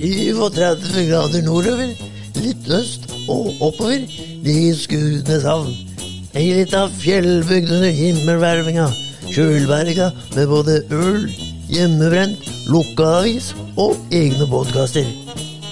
[0.00, 1.90] 37 grader nordover,
[2.40, 4.06] litt øst og oppover,
[4.44, 5.74] de Skudeneshavn.
[6.32, 8.86] Ei lita fjellbygd under himmelhvelvinga,
[9.28, 11.26] kjølberga med både øl,
[11.68, 15.10] hjemmebrent, lukka avis og egne podkaster.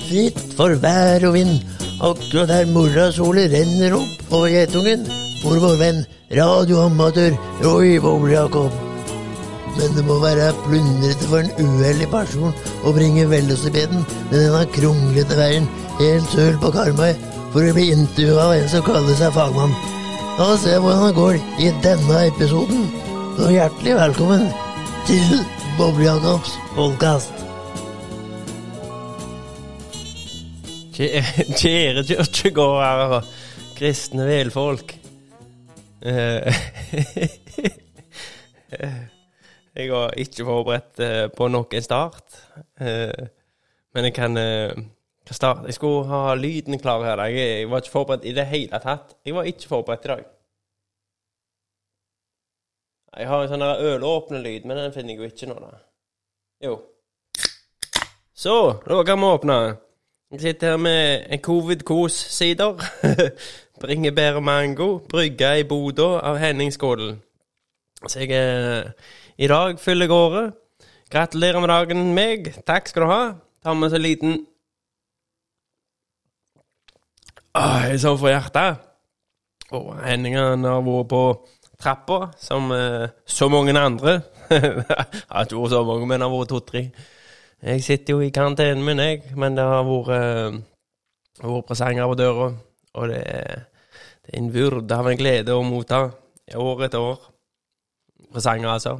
[0.09, 1.63] Fritt for vær og vind,
[2.01, 5.09] akkurat der morgensolen renner opp over Geitungen,
[5.41, 6.05] for vår venn
[6.37, 8.88] radioamatør Roy Boble-Jakob.
[9.79, 15.39] Men det må være plundrete for en uheldig person å bringe velocipeden med denne kronglete
[15.39, 15.69] veien
[16.01, 17.13] helt søl på Karmøy
[17.53, 19.75] for å bli intervjua av en som kaller seg fagmann.
[20.39, 22.85] La oss se hvordan det går i denne episoden.
[23.39, 24.49] Og hjertelig velkommen
[25.07, 25.45] til
[25.79, 27.45] Boble-Jacobs podkast.
[30.99, 33.31] Kjære kirkegårdere og
[33.79, 34.97] kristne velfolk.
[36.03, 36.55] Eh,
[39.79, 42.41] Jeg var ikke forberedt eh, på noen start.
[42.81, 43.27] Eh,
[43.95, 44.73] Men jeg kan eh,
[45.31, 45.67] starte.
[45.67, 47.23] Jeg skulle ha lyden klar her.
[47.31, 49.15] Jeg, var ikke forberedt i det hele tatt.
[49.25, 50.25] Jeg var ikke forberedt i dag.
[53.19, 55.79] Jeg har en sånn ølåpne-lyd, men den finner jeg jo ikke nå, da.
[56.65, 56.75] Jo.
[58.35, 59.61] Så, da kan vi åpne.
[60.35, 62.83] Jeg sitter her med en covid-kos-sider.
[63.81, 65.01] Bringebær og.
[65.09, 67.23] Brygga i Bodø av Henning Skålen.
[68.07, 68.91] Så jeg eh,
[69.39, 70.55] i dag fyller jeg året.
[71.09, 72.49] Gratulerer med dagen, meg.
[72.67, 73.23] Takk skal du ha.
[73.63, 74.39] Tar med oss en liten
[77.59, 78.83] Åh, jeg er sånn for hjertet.
[79.75, 81.23] Og Henning han har vært på
[81.81, 84.19] trappa, som eh, så mange andre.
[84.51, 86.85] har ikke vært så mange, men har vært to-tre.
[87.63, 92.19] Jeg sitter jo i karantenen min, jeg, men det har vært, eh, vært presanger på
[92.21, 92.49] døra.
[92.99, 93.67] Og det er,
[94.23, 96.05] det er en vurd av en glede å motta
[96.55, 97.31] år etter år.
[98.35, 98.99] Presanger, altså.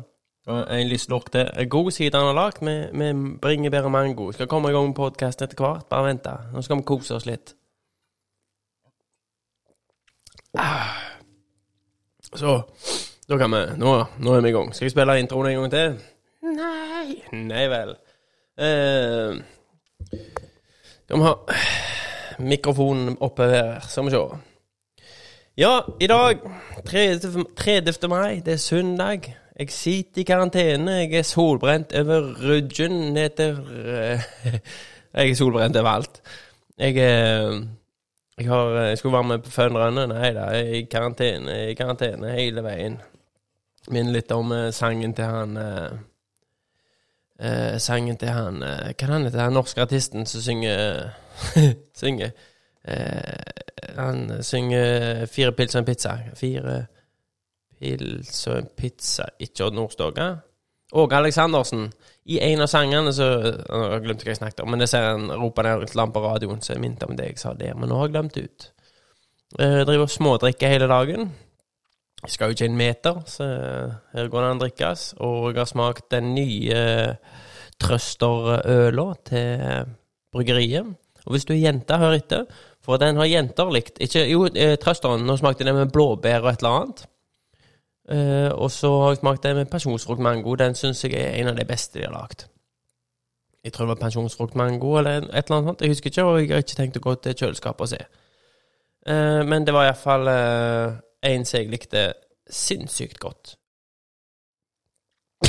[0.49, 0.89] En
[1.33, 1.51] til.
[1.59, 4.33] En god side han har lagd med, med bringebær og mango.
[4.33, 5.89] Skal komme i gang med podkast etter hvert.
[5.91, 6.29] Bare vent.
[6.55, 7.55] Nå skal vi kose oss litt.
[10.59, 10.97] Ah.
[12.35, 12.63] Så
[13.29, 14.73] da kan vi nå, nå er vi i gang.
[14.75, 15.99] Skal jeg spille introen en gang til?
[16.49, 17.93] Nei Nei vel.
[18.59, 19.37] Eh,
[21.05, 21.35] skal vi ha
[22.39, 24.23] mikrofonen oppe her, skal vi se.
[25.59, 26.41] Ja, i dag,
[26.87, 27.45] 30.
[27.57, 28.09] 30.
[28.09, 29.29] mai, det er søndag.
[29.59, 30.93] Jeg sitter i karantene.
[31.03, 33.57] Jeg er solbrent over ryggen ned til
[33.91, 34.29] eh,
[35.15, 36.21] Jeg er solbrent overalt.
[36.79, 37.59] Jeg er
[38.39, 40.07] jeg, har, jeg skulle være med på Fønrønne.
[40.07, 43.01] Nei da, jeg er i karantene, i karantene hele veien.
[43.91, 45.97] Minner litt om eh, sangen til han eh,
[47.41, 51.09] eh, Sangen til han eh, Hva han heter han norske artisten som synger
[52.01, 52.35] Synger
[52.85, 56.17] eh, Han synger 'Fire pils og en pizza'.
[56.37, 56.77] Fire
[57.79, 59.29] pils og en pizza.
[59.41, 60.29] Ikke Odd Nordstoga.
[60.93, 61.89] Åge Aleksandersen.
[62.29, 65.29] I en av sangene så Jeg glemte hva jeg snakket om, men det ser han
[65.33, 67.77] roper ned et land på radioen, så jeg minte om det jeg sa der.
[67.77, 68.71] Men nå har jeg glemt det ut.
[69.59, 71.31] Jeg driver og smådrikker hele dagen.
[72.23, 73.47] Jeg skal jo ikke en meter, så
[74.13, 75.05] her går det an å drikkes.
[75.25, 76.81] Og jeg har smakt den nye
[77.79, 79.93] Trøster-øla til
[80.35, 80.89] bryggeriet.
[81.29, 82.49] Og hvis du er jente, hør etter,
[82.85, 84.01] for den har jenter likt.
[84.03, 84.49] Ikke, jo,
[84.83, 87.07] Trøsteren, nå smakte den med blåbær og et eller annet.
[88.09, 90.55] Uh, og så har jeg smakt en med pensjonsfrukt mango.
[90.55, 92.47] Den syns jeg er en av de beste de har lagd.
[93.65, 95.81] Jeg tror det var pensjonsfrukt mango eller et eller annet sånt.
[95.81, 98.01] Jeg husker ikke, og jeg har ikke tenkt å gå til kjøleskapet og se.
[99.09, 100.97] Uh, men det var iallfall uh,
[101.29, 102.13] en som jeg likte
[102.49, 103.57] sinnssykt godt.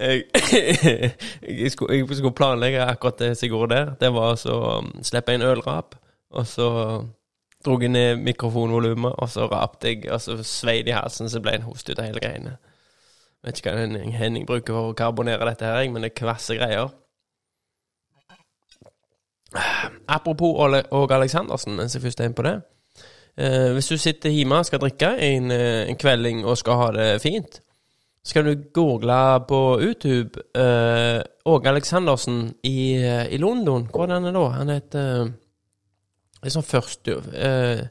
[0.00, 0.24] jeg,
[1.60, 3.94] jeg, skulle, jeg, skulle, planlegge akkurat det gjorde der.
[4.00, 6.00] Det var å um, slippe en ølrap,
[6.32, 6.70] og så
[7.66, 11.52] jeg ned mikrofonvolumet, og så rapte jeg, og så svei det i halsen, så ble
[11.52, 12.56] det en host ut av hele greiene.
[13.44, 16.56] Vet ikke hva Henning, Henning bruker for å karbonere dette her, men det er kvasse
[16.56, 16.90] greier.
[20.08, 20.60] Apropos
[20.90, 22.60] Åge Aleksandersen, mens jeg først er inne på det.
[23.40, 27.08] Eh, hvis du sitter hjemme og skal drikke en, en, kvelding og skal ha det
[27.22, 27.60] fint,
[28.24, 32.96] så kan du google på YouTube eh, Åge Aleksandersen i,
[33.30, 33.88] i, London.
[33.90, 34.48] Hvordan er det da?
[34.58, 35.32] Han heter
[36.42, 37.86] liksom først eh,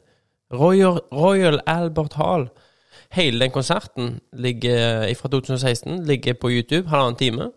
[0.52, 2.48] Royal, Royal, Albert Hall.
[3.12, 7.50] Hele den konserten ligger, fra 2016 ligger på YouTube, halvannen time.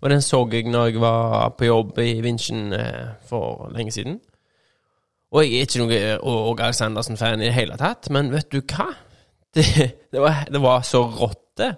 [0.00, 4.20] Og den så jeg når jeg var på jobb i Vinsjen eh, for lenge siden.
[5.30, 8.90] Og jeg er ikke noe Åge Aleksandersen-fan i det hele tatt, men vet du hva?
[9.50, 9.64] Det,
[10.12, 11.72] det, var, det var, så rått, det.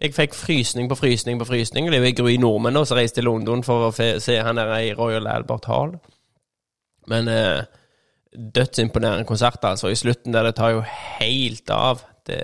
[0.00, 1.90] Jeg fikk frysning på frysning på frysning.
[1.92, 4.94] Det er jo grui nordmenn som reiste til London for å se han der i
[4.96, 5.92] Royal Albert Hall.
[7.12, 7.60] Men eh,
[8.30, 9.90] dødsimponerende konsert, altså.
[9.90, 10.82] I slutten der det tar jo
[11.20, 12.04] helt av.
[12.26, 12.40] Det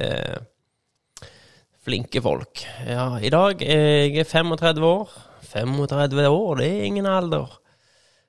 [1.86, 2.64] Flinke folk.
[2.82, 5.10] Ja, i dag jeg er 35 år.
[5.46, 7.52] 35 år, det er ingen alder.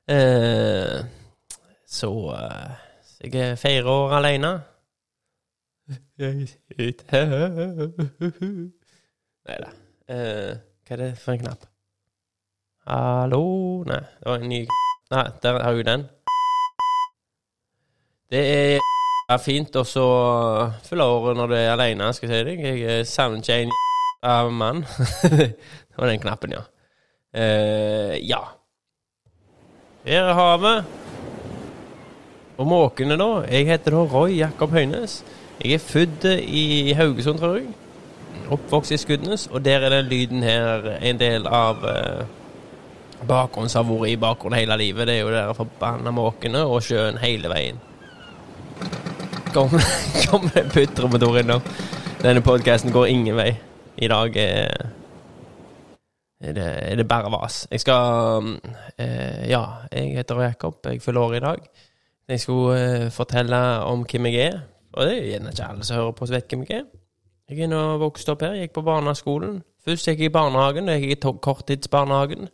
[0.07, 0.99] Eh,
[1.89, 2.75] så eh,
[3.17, 4.51] så jeg fire år aleine.
[9.47, 9.71] Nei da.
[10.07, 10.53] Eh,
[10.85, 11.65] hva er det for en knapp?
[12.87, 13.41] Hallo
[13.89, 14.61] Nei, det var en ny
[15.11, 16.05] Nei, der har jeg den.
[18.27, 18.87] Det er
[19.27, 22.61] er fint å fylle året når du er alene, skal jeg si deg.
[22.79, 23.73] Jeg savner ikke en
[24.23, 24.85] av mann.
[25.31, 26.61] det var den knappen, ja.
[27.35, 28.39] Uh, ja.
[30.07, 30.93] Her er havet.
[32.57, 33.43] Og måkene, da.
[33.51, 35.19] Jeg heter da Roy Jakob Høynes.
[35.59, 37.67] Jeg er født i Haugesund, tror jeg.
[38.47, 39.49] Oppvokst i Skudenes.
[39.51, 42.23] Og der er den lyden her en del av uh,
[43.27, 45.11] bakgrunnen som har vært i bakgrunnen hele livet.
[45.11, 47.83] Det er jo de forbanna måkene og sjøen hele veien
[49.57, 51.61] kom putremotor innom.
[52.21, 53.51] Denne podkasten går ingen vei.
[53.97, 54.89] I dag er,
[56.41, 57.63] er, det, er det, bare vas.
[57.71, 58.51] Jeg skal
[59.01, 60.77] eh, Ja, jeg heter Jakob.
[60.85, 61.63] Jeg fyller år i dag.
[62.29, 64.59] Jeg skulle eh, fortelle om hvem jeg er.
[64.93, 66.85] Og det er gjerne ikke alle som hører på, som vet hvem jeg er.
[67.49, 68.53] Jeg er nå vokst opp her.
[68.53, 69.61] Jeg gikk på barneskolen.
[69.87, 70.91] Først gikk jeg i barnehagen.
[70.93, 72.51] Jeg gikk i korttidsbarnehagen.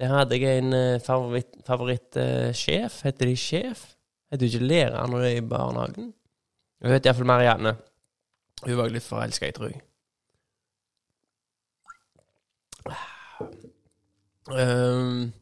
[0.00, 1.66] Der hadde jeg en eh, favorittsjef.
[1.66, 3.84] Favoritt, uh, Heter de sjef?
[4.36, 6.08] Heter du ikke lærer når du er i barnehagen?
[6.84, 7.70] Hun het iallfall Marianne.
[8.66, 9.72] Hun var litt forelska, jeg tror.
[14.52, 15.32] Um,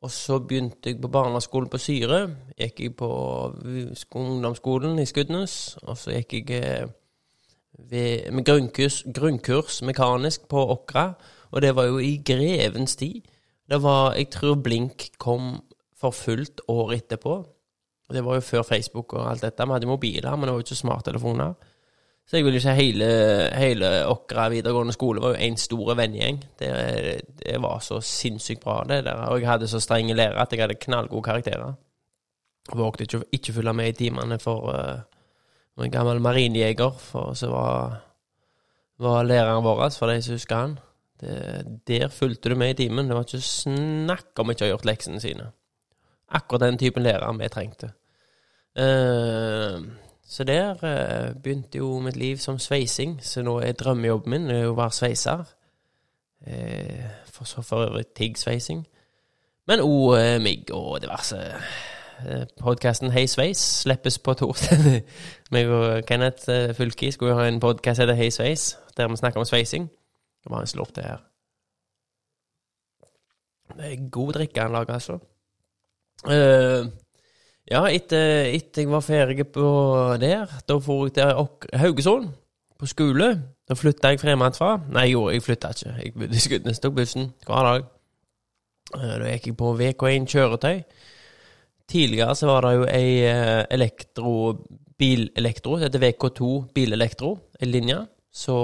[0.00, 2.22] og så begynte jeg på barneskolen på Syre.
[2.56, 3.12] Gikk jeg på
[4.16, 5.76] ungdomsskolen i Skudenes.
[5.82, 6.88] Og så gikk jeg eh,
[7.76, 11.10] ved, med grunnkurs, grunnkurs mekanisk på Åkra.
[11.50, 13.28] Og det var jo i grevens tid.
[13.68, 15.58] Det var, Jeg tror Blink kom
[16.00, 17.42] for fullt året etterpå.
[18.12, 19.66] Det var jo før Facebook og alt dette.
[19.66, 21.54] Vi hadde mobiler, men det var jo ikke smarttelefoner.
[22.26, 23.06] Så jeg vil jo si hele,
[23.58, 26.38] hele Åkra videregående skole var jo én stor vennegjeng.
[26.58, 26.68] Det,
[27.42, 29.24] det, var så sinnssykt bra, det der.
[29.28, 31.74] Og jeg hadde så strenge lærere at jeg hadde knallgode karakterer.
[32.72, 37.98] Vågte ikke, ikke følge med i timene for uh, en gammel marinejeger, for så var,
[39.02, 40.78] var læreren vår, for de som husker han.
[41.20, 43.08] Det, der fulgte du med i timen.
[43.08, 45.50] Det var ikke snakk om ikke å ha gjort leksene sine.
[46.32, 47.92] Akkurat den typen lærer vi trengte.
[48.78, 49.82] Uh,
[50.24, 54.76] så der uh, begynte jo mitt liv som sveising, så nå er drømmejobben min å
[54.76, 55.44] være sveiser.
[56.46, 58.86] Uh, for så for øvrig tiggsveising.
[59.66, 61.38] Men òg uh, mig og diverse.
[62.22, 65.02] Uh, Podkasten Hei Sveis slippes på torsdag.
[65.54, 69.16] meg og Kenneth uh, Fylki skulle ha en podkast som heter Hei Sveis, der vi
[69.16, 69.90] snakker om sveising.
[70.44, 71.20] Det var en slurp, det her.
[73.76, 75.18] Det er god drikke han lager, altså.
[76.26, 76.90] Uh,
[77.70, 79.66] ja, etter, etter jeg var ferdig på
[80.20, 82.32] der, da dro jeg til Haugesund,
[82.78, 83.32] på skole.
[83.68, 84.74] Da flytta jeg fremmedfra.
[84.92, 85.92] Nei, jo, jeg flytta ikke.
[86.02, 87.84] Jeg Skudenes, tok bussen hver dag.
[88.98, 90.82] Eh, da gikk jeg på VK1 kjøretøy.
[91.92, 94.34] Tidligere så var det jo ei eh, elektro,
[94.98, 98.00] bilelektro, det heter VK2 bilelektro, ei linje.
[98.32, 98.54] Så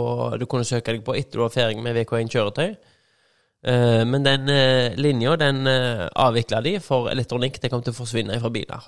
[0.40, 2.74] du kunne søke deg på etter du var ferdig med VK1 kjøretøy.
[3.66, 7.98] Eh, men den uh, linja den uh, avvikla de, for elektronikk det kom til å
[7.98, 8.84] forsvinne fra biler.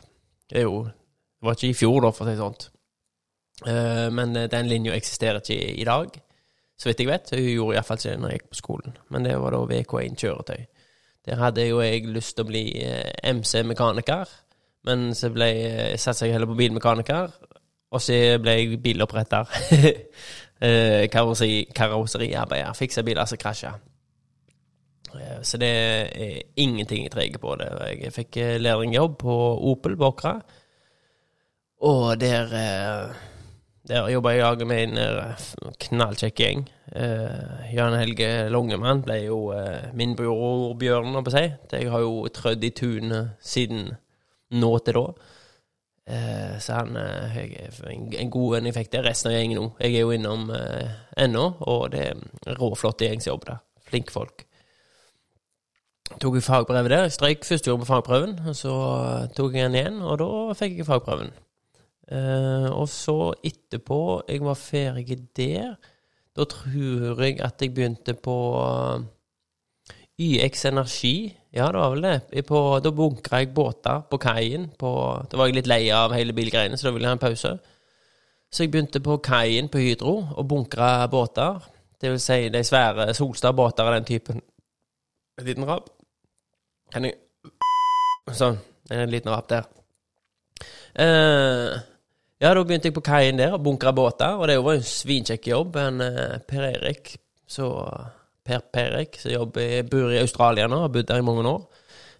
[0.50, 2.70] Det, jo, det var ikke i fjor, da, for å si det sånt.
[4.16, 6.14] men den linja eksisterer ikke i, dag,
[6.80, 7.32] så vidt jeg vet.
[7.34, 8.94] Hun gjorde iallfall ikke det når jeg gikk på skolen.
[9.12, 10.62] Men det var da VK1 kjøretøy.
[11.28, 12.62] Der hadde jo jeg lyst til å bli
[13.34, 14.32] MC-mekaniker,
[14.88, 17.36] men så ble jeg satsa jeg heller på bilmekaniker.
[17.92, 19.52] Og så ble jeg biloppretter.
[21.12, 22.72] Karosseriarbeider.
[22.80, 23.76] Fiksa biler som krasja.
[25.14, 27.56] Eh, så det er ingenting jeg treger på.
[27.56, 27.70] det.
[28.00, 29.36] Jeg fikk eh, lærlingjobb på
[29.72, 30.34] Opel på Åkra.
[31.80, 33.14] Og der, eh,
[33.88, 35.34] der jobba jeg med en
[35.80, 36.68] knallkjekk gjeng.
[37.72, 39.52] Jan Helge Longemann ble jo
[39.94, 41.44] min bror Bjørn, å si.
[41.70, 43.94] Jeg har jo trødd i tunet siden
[44.50, 45.06] nå til da.
[46.58, 47.70] Så han jeg,
[48.18, 49.06] en god venn jeg fikk der.
[49.06, 49.80] Resten av gjengen òg.
[49.80, 50.50] Jeg er jo innom
[51.16, 53.46] ennå, og det er råflott gjengsjobb.
[53.86, 54.49] Flinke folk
[56.18, 57.06] tok jeg fagbrevet der.
[57.06, 58.74] Jeg strøyk første år på fagprøven, og så
[59.36, 61.32] tok jeg den igjen, og da fikk jeg fagprøven.
[62.10, 65.76] Uh, og så etterpå, jeg var ferdig der,
[66.36, 69.04] da tror jeg at jeg begynte på uh,
[70.20, 71.36] YX Energi.
[71.54, 72.44] Ja, det var vel det.
[72.46, 74.68] På, da bunkra jeg båter på kaien.
[74.80, 77.54] Da var jeg litt lei av hele bilgreiene, så da ville jeg ha en pause.
[78.50, 81.62] Så jeg begynte på kaien på Hydro og bunkra båter.
[82.00, 84.42] Det vil si de svære Solstad-båter av den typen.
[85.38, 85.88] En liten rap.
[86.90, 87.18] Kan jeg
[88.30, 88.60] Sånn.
[88.90, 89.64] En liten rap der.
[90.94, 91.80] Uh,
[92.40, 95.50] Ja, da begynte jeg på kaien der og bunkra båter, og det var en svinkjekk
[95.50, 95.74] jobb.
[95.76, 97.10] En eh, Per Erik,
[97.44, 97.66] så
[98.48, 101.66] Per Perik, som jobber, bor i Australia nå, har bodd der i mange år.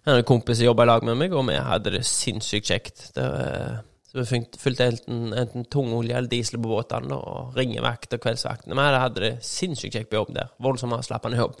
[0.03, 2.69] Han hadde en kompis som jobba i lag med meg, og vi hadde det sinnssykt
[2.69, 3.01] kjekt.
[3.15, 8.21] Det, eh, så vi fylte enten, enten tungolje eller diesel på båtene, og ringevakt og
[8.21, 8.77] kveldsvaktene.
[8.77, 10.53] Vi hadde det sinnssykt kjekt på jobb der.
[10.61, 11.57] Voldsomt avslappende jobb.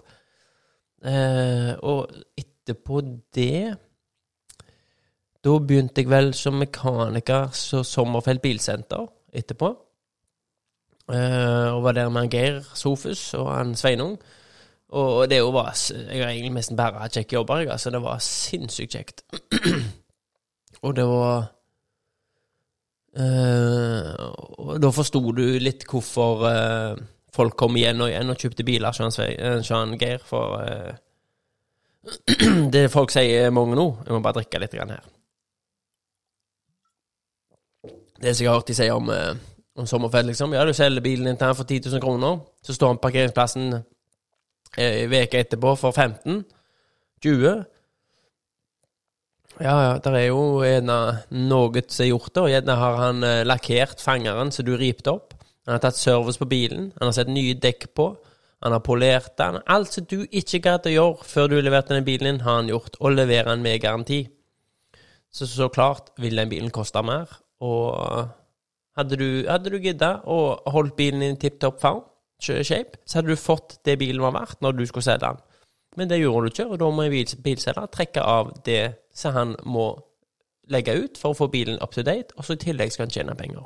[1.01, 2.13] Eh, og
[2.61, 3.01] etterpå
[3.35, 3.77] det
[5.43, 9.71] Da begynte jeg vel som mekaniker så Sommerfelt Bilsenter etterpå.
[11.09, 14.19] Uh, og var der med Geir Sofus og han Sveinung.
[14.91, 17.71] Og det jo var Jeg har egentlig nesten bare hatt kjekke jobber, jeg.
[17.71, 19.23] Altså, det var sinnssykt kjekt.
[20.85, 21.47] og det var
[23.17, 27.01] uh, Og da forsto du litt hvorfor uh,
[27.33, 30.61] folk kom igjen og igjen og kjøpte biler sa Geir, for
[32.73, 35.03] Det folk sier mange nå Jeg må bare drikke litt her.
[38.21, 39.33] Det som jeg har hørt de sier om, eh,
[39.77, 40.53] om sommerfest, liksom.
[40.53, 43.83] Ja, du selger bilen din til for 10 000 kroner, så står han på parkeringsplassen
[44.77, 46.45] ei uke etterpå for 15
[47.21, 47.65] 20
[49.61, 50.97] Ja, ja, det er jo gjerne
[51.29, 52.47] noe som er gjort, da.
[52.49, 55.35] Gjerne har han eh, lakkert fangeren så du ripte opp.
[55.67, 56.91] Han har tatt service på bilen.
[56.97, 58.07] Han har sett nye dekk på.
[58.61, 59.57] Han har polert den.
[59.65, 62.69] Alt som du ikke gadd å gjøre før du leverte den bilen din, har han
[62.69, 64.21] gjort, og leverer den med garanti.
[65.33, 67.31] Så så klart vil den bilen koste mer,
[67.63, 68.27] og
[68.99, 72.03] hadde du, hadde du gidda og holdt bilen i tipp topp form,
[72.41, 75.41] shape, så hadde du fått det bilen var verdt når du skulle selge den.
[75.97, 78.81] Men det gjorde du ikke, og da må en bil- bilselger trekke av det
[79.13, 79.91] som han må
[80.71, 83.13] legge ut for å få bilen up to date, og så i tillegg skal han
[83.13, 83.65] tjene penger.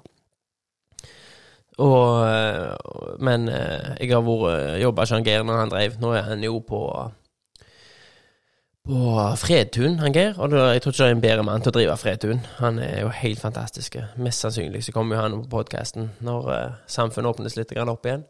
[1.77, 5.99] Og, øh, men øh, jeg har vært jobba han Geir når han drev.
[5.99, 6.81] Nå er han jo på
[8.85, 10.37] på Fredtun, han Geir.
[10.37, 12.43] Og jeg tror ikke det er en bedre mann til å drive Fredtun.
[12.59, 13.97] Han er jo helt fantastisk.
[14.21, 16.51] Mest sannsynlig så kommer jo han på podkasten når
[16.87, 18.27] samfunnet åpnes litt opp igjen.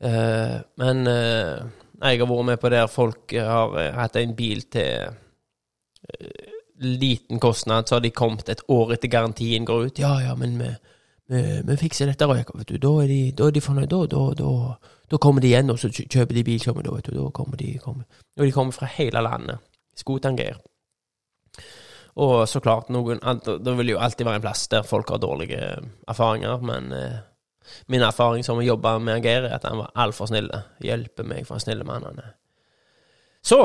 [0.00, 1.60] Eh, men eh,
[2.00, 7.40] jeg har vært med på der folk har eh, hatt en bil til eh, liten
[7.40, 10.00] kostnad, så har de kommet et år etter garantien går ut.
[10.00, 10.70] Ja, ja, men vi,
[11.30, 12.78] vi, fikser dette, Røyka, vet du.
[12.82, 13.90] Da er de, de fornøyd.
[13.92, 17.14] Da, da, da, da kommer de igjen, og så kjøper de bilshowet, da, vet du.
[17.18, 18.08] Da kommer de kommer.
[18.38, 19.62] Og de kommer fra hele landet.
[19.98, 20.58] Skotangeir.
[22.20, 25.60] Og så klart, noen Det vil jo alltid være en plass der folk har dårlige
[26.08, 27.20] erfaringer, men eh,
[27.86, 30.50] min erfaring som å jobbe med Geir, er at han var altfor snill.
[30.82, 32.32] Hjelper meg for en snille mann han er.
[33.40, 33.60] Så,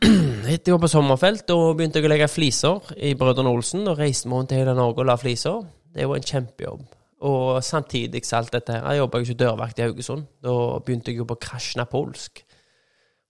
[0.48, 3.84] etter jeg var på sommerfelt, da begynte jeg å legge fliser i Brødrene Olsen.
[3.84, 5.66] Da reiste vi rundt i hele Norge og la fliser.
[5.92, 6.86] Det var en kjempejobb.
[7.20, 10.28] Og samtidig så alt dette her, jeg jobba jo ikke dørvakt i Haugesund.
[10.44, 10.52] Da
[10.84, 12.44] begynte jeg jo på Krasjna Polsk.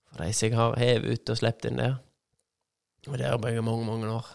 [0.09, 1.95] For de som jeg har hevet ut og sluppet inn der.
[3.07, 4.27] Og der jobba jeg i mange, mange år.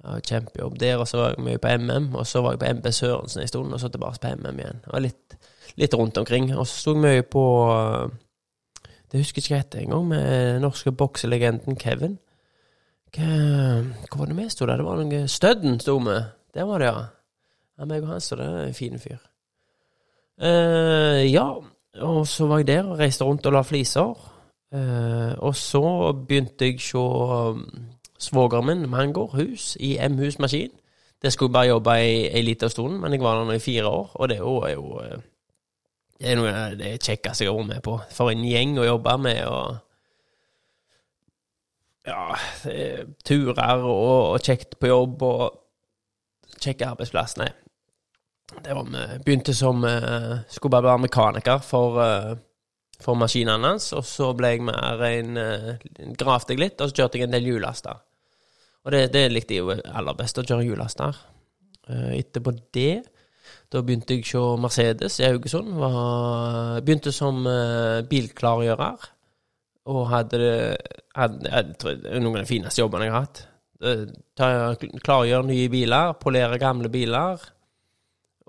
[0.00, 2.70] Ja, kjempejobb der, og så var jeg mye på MM, og så var jeg på
[2.78, 4.82] MB Sørensen en stund, og så tilbake på MM igjen.
[4.88, 5.36] Og litt,
[5.76, 6.48] litt rundt omkring.
[6.56, 7.44] Og så sto jeg mye på
[9.10, 12.18] Det husker jeg ikke hva het engang, med norske bokselegenden Kevin.
[13.10, 13.30] Hva,
[14.06, 14.78] hva var det vi sto der?
[14.78, 16.18] Det var noe Stødden sto vi.
[16.54, 17.19] Der var det, ja.
[17.80, 19.22] Ja, meg og han så det er En fin fyr.
[20.40, 21.46] Uh, ja,
[22.00, 24.12] og så var jeg der og reiste rundt og la fliser.
[24.70, 27.16] Uh, og så begynte jeg å
[27.56, 27.80] se
[28.20, 30.70] svogeren min, Mangor, hus i M-hus Maskin.
[31.22, 33.88] Det skulle bare jobbe i ei lita stund, men jeg var der nå i fire
[33.88, 35.20] år, og det er jo, er eh,
[36.20, 37.94] Det er noe det kjekkeste jeg har vært med på.
[38.12, 39.76] For en gjeng å jobbe med, og
[42.06, 42.34] Ja,
[42.68, 45.44] er turer og, og kjekt på jobb og
[46.60, 47.36] kjekk arbeidsplass.
[47.40, 47.48] Nei.
[48.58, 52.38] Det var vi begynte som eh, Skulle bare være mekaniker for eh,
[53.00, 55.38] for maskinene hans, og så ble jeg mer en
[56.20, 58.02] Gravde jeg litt, og så kjørte jeg en del hjullaster.
[58.84, 61.16] Og det, det likte jeg jo aller best, å kjøre hjullaster.
[61.88, 63.00] Etterpå det,
[63.72, 65.72] da begynte jeg å se Mercedes i Haugesund.
[65.80, 67.40] Var, begynte som
[68.10, 69.08] bilklargjører,
[69.88, 70.50] og hadde,
[71.16, 73.42] hadde hadde noen av de fineste jobbene jeg har hatt.
[75.00, 77.48] Klargjøre nye biler, polere gamle biler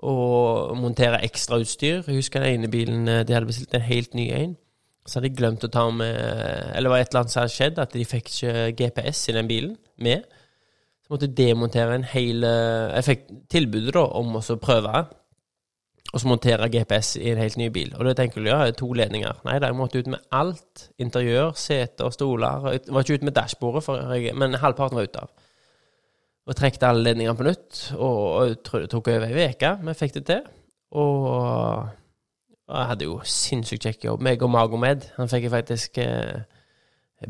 [0.02, 2.02] og montere ekstra utstyr.
[2.02, 4.56] Jeg husker den ene bilen eh, de hadde bestilt en helt ny en.
[5.06, 7.54] Så hadde de glemt å ta med Eller det var et eller annet som hadde
[7.56, 10.28] skjedd, at de fikk ikke GPS i den bilen med.
[11.02, 15.04] Så måtte jeg demontere en hel eh, Jeg fikk tilbudet da om å prøve
[16.12, 17.94] og så montere GPS i en helt ny bil.
[17.96, 19.38] Og da tenker du ja, to ledninger.
[19.46, 20.90] Nei jeg måtte ut med alt.
[21.00, 22.66] Interiør, seter, stoler.
[22.74, 23.86] Jeg var ikke ute med dashbordet,
[24.36, 25.32] men halvparten var ute av
[26.42, 27.82] og trekte alle ledningene på nytt.
[27.96, 30.48] Og, og jeg tror det tok over ei uke, men fikk det til.
[30.98, 31.28] Og,
[32.68, 34.24] og jeg hadde jo sinnssykt kjekk jobb.
[34.26, 35.06] Meg og Magomed.
[35.18, 36.42] Han fikk jeg faktisk eh,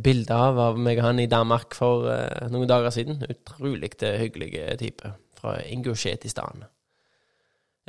[0.02, 3.20] bilde av av meg og han i Danmark for eh, noen dager siden.
[3.28, 6.64] Utrolig hyggelige type fra Ingusjetistan.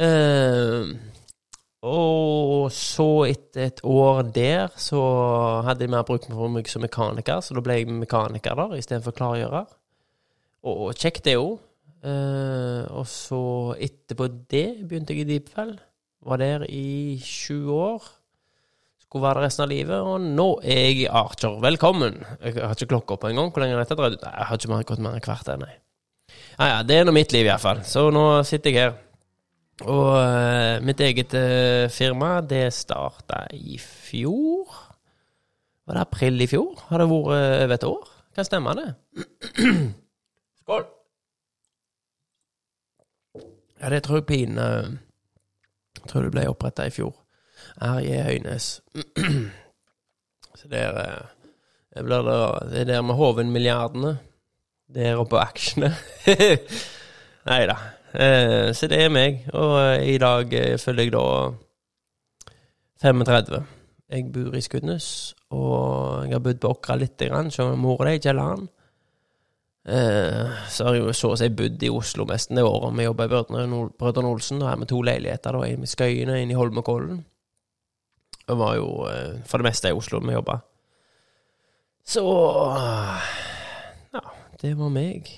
[0.02, 0.94] Eh,
[1.84, 5.02] og så, etter et år der, så
[5.66, 9.16] hadde de mer bruk for meg som mekaniker, så da ble jeg mekaniker der istedenfor
[9.18, 9.68] klargjører.
[10.64, 11.60] Og kjekk det òg.
[12.04, 13.40] Uh, og så
[13.80, 15.78] etterpå det begynte jeg i Deepfell.
[16.24, 18.04] Var der i sju år.
[19.04, 21.60] Skulle være der resten av livet, og nå er jeg i Archer.
[21.64, 22.22] Velkommen!
[22.42, 23.52] Jeg har ikke klokka på engang.
[23.52, 24.24] Hvor lenge har dette dreid ut?
[24.26, 25.76] Jeg har ikke gått mer enn kvart, nei.
[26.58, 27.84] Ja, ja, det er nå mitt liv, iallfall.
[27.88, 28.96] Så nå sitter jeg her.
[29.84, 34.72] Og uh, mitt eget uh, firma, det starta i fjor.
[35.84, 36.86] Var det april i fjor?
[36.88, 38.14] Har det vært eh, over et år?
[38.34, 38.88] Kan stemme, det.
[40.64, 40.86] Skål!
[43.82, 44.68] Ja, det tror jeg pine
[45.98, 47.12] Jeg tror det ble oppretta i fjor.
[47.82, 48.68] Her i Høynes.
[50.60, 52.38] Så det er eh, blir det,
[52.80, 54.14] er der med Hoven-milliardene.
[54.94, 55.92] Det er oppå aksjene.
[57.50, 57.76] Nei da.
[58.14, 59.44] Eh, så det er meg.
[59.54, 61.26] Og eh, i dag eh, følger jeg da
[63.04, 63.64] 35.
[64.14, 65.10] Jeg bor i Skudenes,
[65.50, 68.68] og jeg har bodd på Åkra lite grann, selv om mora di ikke han.
[69.84, 73.04] Eh, så har jeg jo så å si bodd i Oslo Mesten det året vi
[73.04, 74.62] jobba i Brødrene Olsen.
[74.62, 77.24] Da har vi to leiligheter, da, en i Skøyene og en i Holmenkollen.
[78.44, 80.60] Det var jo eh, for det meste i Oslo vi jobba.
[82.04, 82.24] Så
[84.14, 84.24] Ja,
[84.62, 85.32] det var meg.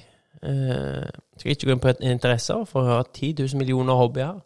[0.46, 4.42] Eh, skal ikke gå inn på interesser, for jeg har 10 000 millioner hobbyer.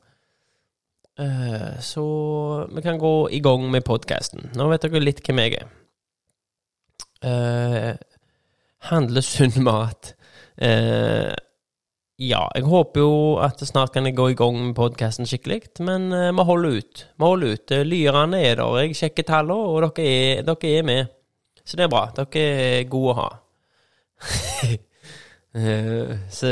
[1.20, 2.04] Eh, så
[2.72, 4.52] vi kan gå i gang med podkasten.
[4.56, 5.68] Nå vet dere litt hvem jeg er.
[7.20, 7.96] Eh,
[8.88, 10.14] handle sunn mat.
[10.56, 11.34] Eh,
[12.20, 13.12] ja, jeg håper jo
[13.44, 17.06] at snart kan jeg gå i gang med podkasten skikkelig, men eh, vi holder ut.
[17.16, 17.76] Vi holder ut.
[17.88, 21.16] Lyrene er der, jeg sjekker tallene, og dere er, dere er med.
[21.64, 22.08] Så det er bra.
[22.18, 23.30] Dere er gode å ha.
[25.50, 26.50] Eh, så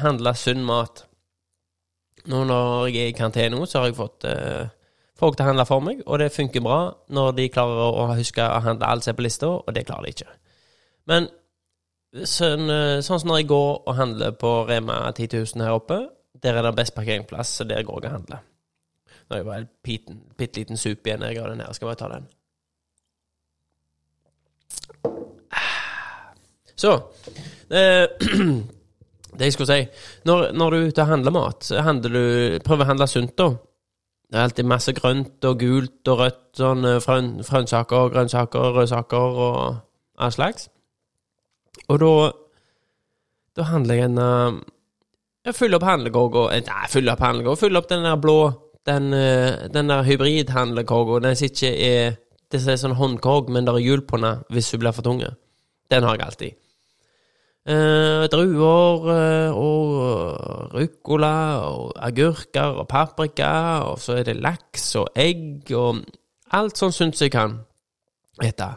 [0.00, 1.02] handle sunn mat.
[2.32, 4.70] Nå når jeg er i karantene, så har jeg fått eh,
[5.20, 6.78] folk til å handle for meg, og det funker bra
[7.12, 10.08] når de klarer å huske å handle alt som er på lista, og det klarer
[10.08, 10.32] de ikke.
[11.12, 11.28] Men
[12.22, 12.70] sånn,
[13.02, 15.98] sånn som når jeg går og handler på Rema 10.000 her oppe,
[16.42, 18.44] der er det best parkeringsplass, så der går jeg og handler.
[19.24, 21.22] Nå er jeg bare en bitte liten sup igjen.
[21.24, 21.72] Jeg har den her.
[21.72, 22.26] Skal bare ta den.
[26.76, 26.92] Så
[27.70, 28.06] eh,
[29.38, 29.84] Det jeg skulle si
[30.26, 33.36] Når, når du er ute og handler mat, så handler du Prøv å handle sunt,
[33.38, 33.52] da.
[34.30, 39.58] Det er alltid masse grønt og gult og rødt, sånn eh, frønnsaker, grønnsaker, rødsaker og
[40.18, 40.68] all slags.
[41.88, 42.32] Og da
[43.54, 44.60] Da handler jeg en eh,
[45.46, 47.60] Jeg fyller opp handlekorga Nei, fyller opp handlekorga.
[47.60, 48.38] Fyller opp den der blå
[48.86, 51.22] Den, eh, den der hybridhandlekorga.
[51.28, 52.16] Den som ikke er
[52.50, 55.02] Det som er sånn håndkorg, men det er hjul på den hvis hun blir for
[55.02, 55.32] tunge.
[55.90, 56.52] Den har jeg alltid.
[57.64, 61.32] Eh, druer eh, og ruccola
[61.64, 66.02] og agurker og paprika, og så er det laks og egg og
[66.52, 67.56] alt sånt syns jeg kan
[68.44, 68.68] ete.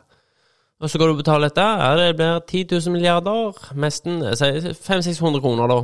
[0.77, 1.63] Og så går du og betaler dette.
[1.63, 3.57] Ja, det blir 10 000 milliarder.
[3.73, 5.81] Nesten 500-600 kroner, da.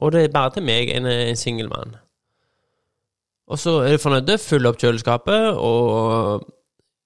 [0.00, 1.96] Og det er bare til meg, en, en singel mann.
[3.46, 6.48] Og så er du fornøyd, fyller opp kjøleskapet, og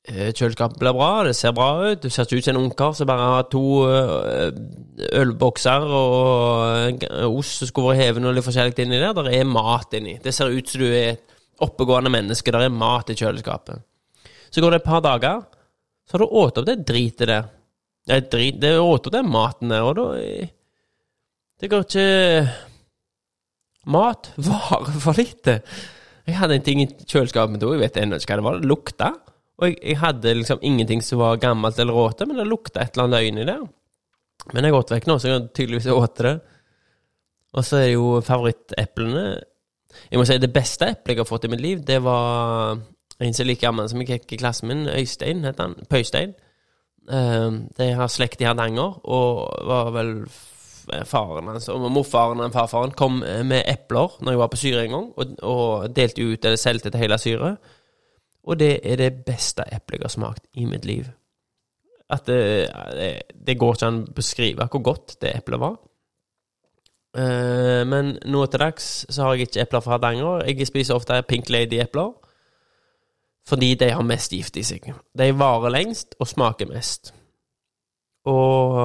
[0.09, 2.01] eh, kjøleskapet blir bra, det ser bra ut.
[2.01, 4.49] Du ser ikke ut som en ungkar som bare har to eh,
[5.21, 9.13] ølbokser og eh, ost som skulle vært hevet og litt forskjellig inni der.
[9.19, 10.17] Der er mat inni.
[10.25, 12.55] Det ser ut som du er et oppegående menneske.
[12.55, 13.85] Der er mat i kjøleskapet.
[14.51, 15.45] Så går det et par dager,
[16.11, 17.47] så har du åt opp det dritet der.
[18.11, 20.07] Er drit, det åt opp den maten der, og da
[21.61, 22.51] Det går ikke
[23.87, 25.61] Mat varer for lite.
[26.27, 28.59] Jeg hadde en ting i kjøleskapet mitt òg, jeg vet ennå ikke hva det var.
[28.59, 29.11] Det lukta.
[29.61, 32.97] Og jeg, jeg hadde liksom ingenting som var gammelt eller råte, men det lukta et
[32.97, 33.59] eller annet løgn i det.
[34.51, 36.35] Men jeg åt vekk nå, så jeg tydeligvis åt det.
[37.57, 39.25] Og så er jo favoritteplene
[40.07, 42.79] Jeg må si det beste eplet jeg har fått i mitt liv, det var
[43.27, 44.87] en som er like gammel som jeg gikk i klassen min.
[44.89, 45.89] Øystein heter han.
[45.91, 46.35] Pøystein.
[47.11, 50.15] Uh, de har slekt i Hardanger, og var vel
[51.07, 54.95] faren hans og morfaren og farfaren kom med epler når jeg var på Syre en
[54.95, 57.53] gang, og, og delte ut eller solgte til hele Syre.
[58.49, 61.07] Og det er det beste eplet jeg har smakt i mitt liv.
[62.11, 63.11] At det, det,
[63.47, 65.77] det går ikke an å beskrive hvor godt det eplet var.
[67.19, 70.45] Eh, men nå til dags så har jeg ikke epler fra Hardanger.
[70.49, 72.13] Jeg spiser ofte Pink Lady-epler.
[73.51, 74.93] Fordi de har mest gift i seg.
[75.19, 77.11] De varer lengst og smaker mest.
[78.31, 78.77] Og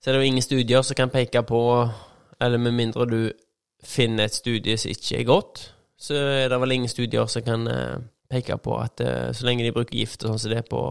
[0.00, 1.60] så er det jo ingen studier som kan peke på
[2.40, 3.32] Eller med mindre du
[3.84, 5.60] finner et studie som ikke er godt,
[5.98, 9.64] så er det vel ingen studier som kan eh, peke på at eh, så lenge
[9.64, 10.82] de bruker gift og sånn som det er på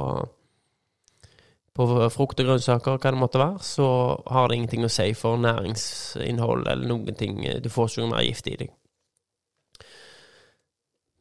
[1.76, 3.88] på frukt og grønnsaker, hva det måtte være, så
[4.32, 7.42] har det ingenting å si for næringsinnhold eller noen ting.
[7.60, 8.72] Du får ikke noe mer gift i deg.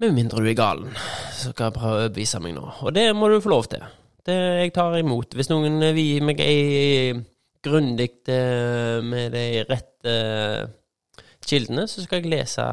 [0.02, 0.90] Med mindre du er galen,
[1.30, 2.64] så skal jeg prøve å overbevise meg nå.
[2.82, 3.84] Og det må du få lov til.
[4.26, 5.36] Det jeg tar imot.
[5.38, 7.12] Hvis noen gi meg ei
[7.64, 10.14] grundig eh, med de rette
[11.46, 12.66] kildene, så skal jeg lese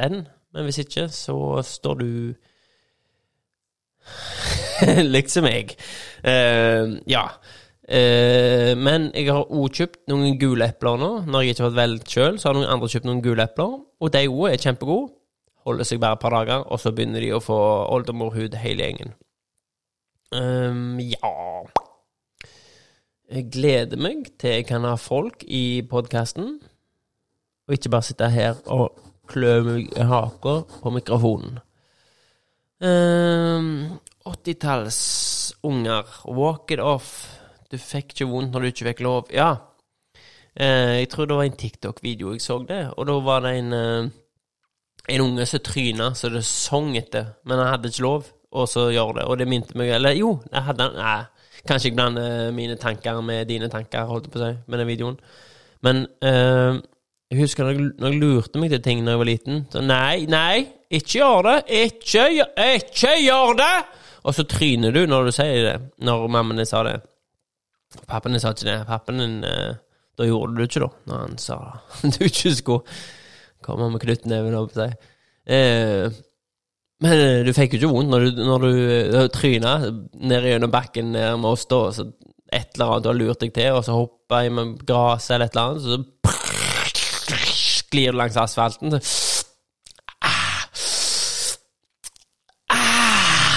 [0.00, 0.24] den.
[0.54, 2.10] Men hvis ikke, så står du
[5.14, 5.76] likt som meg.
[6.26, 7.28] Eh, ja.
[7.84, 11.10] Uh, men jeg har òg kjøpt noen gule epler nå.
[11.28, 13.74] Når jeg ikke har vært vel sjøl, så har noen andre kjøpt noen gule epler.
[14.00, 15.12] Og de òg er kjempegode.
[15.64, 17.56] Holder seg bare et par dager, og så begynner de å få
[17.94, 19.14] oldemorhud, hele gjengen.
[20.34, 21.62] Um, ja
[23.30, 26.56] Jeg gleder meg til jeg kan ha folk i podkasten,
[27.64, 28.98] og ikke bare sitte her og
[29.30, 31.62] klø meg i haka på mikrofonen.
[32.84, 37.38] Um, 80-tallsunger, walk it off.
[37.72, 39.32] Du fikk ikke vondt når du ikke fikk lov.
[39.32, 39.54] Ja.
[40.54, 43.72] Uh, jeg tror det var en TikTok-video jeg så det, og da var det en
[43.72, 44.12] eh,
[45.08, 48.88] en unge som tryna så det sang etter, men han hadde ikke lov, og så
[48.94, 49.26] gjør det.
[49.28, 51.18] Og det minte meg Eller jo, jeg hadde Nei,
[51.68, 54.88] kanskje jeg blander mine tanker med dine tanker, holdt jeg på å si, med den
[54.88, 55.18] videoen.
[55.84, 56.80] Men øh,
[57.30, 59.64] jeg husker når jeg, når jeg lurte meg til ting da jeg var liten.
[59.72, 60.64] Så nei, nei,
[60.94, 61.56] ikke gjør det!
[61.82, 62.28] Ikke,
[62.76, 63.74] ikke gjør det!
[64.24, 66.94] Og så tryner du når du sier det, når mammaen din sa det.
[68.08, 68.78] Pappaen din sa ikke det.
[68.88, 69.74] Pappaen din eh,
[70.14, 71.56] Da gjorde du det ikke, da, når han sa
[72.14, 72.96] du ikke skulle
[73.64, 74.88] komme med knyttneven, å si.
[75.44, 76.06] Eh,
[77.04, 79.74] men eh, du fikk jo ikke vondt når du, når du eh, tryna
[80.24, 81.80] ned gjennom bakken ned med oss, da.
[81.96, 82.08] Så
[82.54, 85.48] et eller annet du har lurt deg til, og så hoppa jeg med gresset eller
[85.48, 85.94] et eller annet, så
[87.50, 88.94] sklir du langs asfalten.
[89.00, 89.32] Så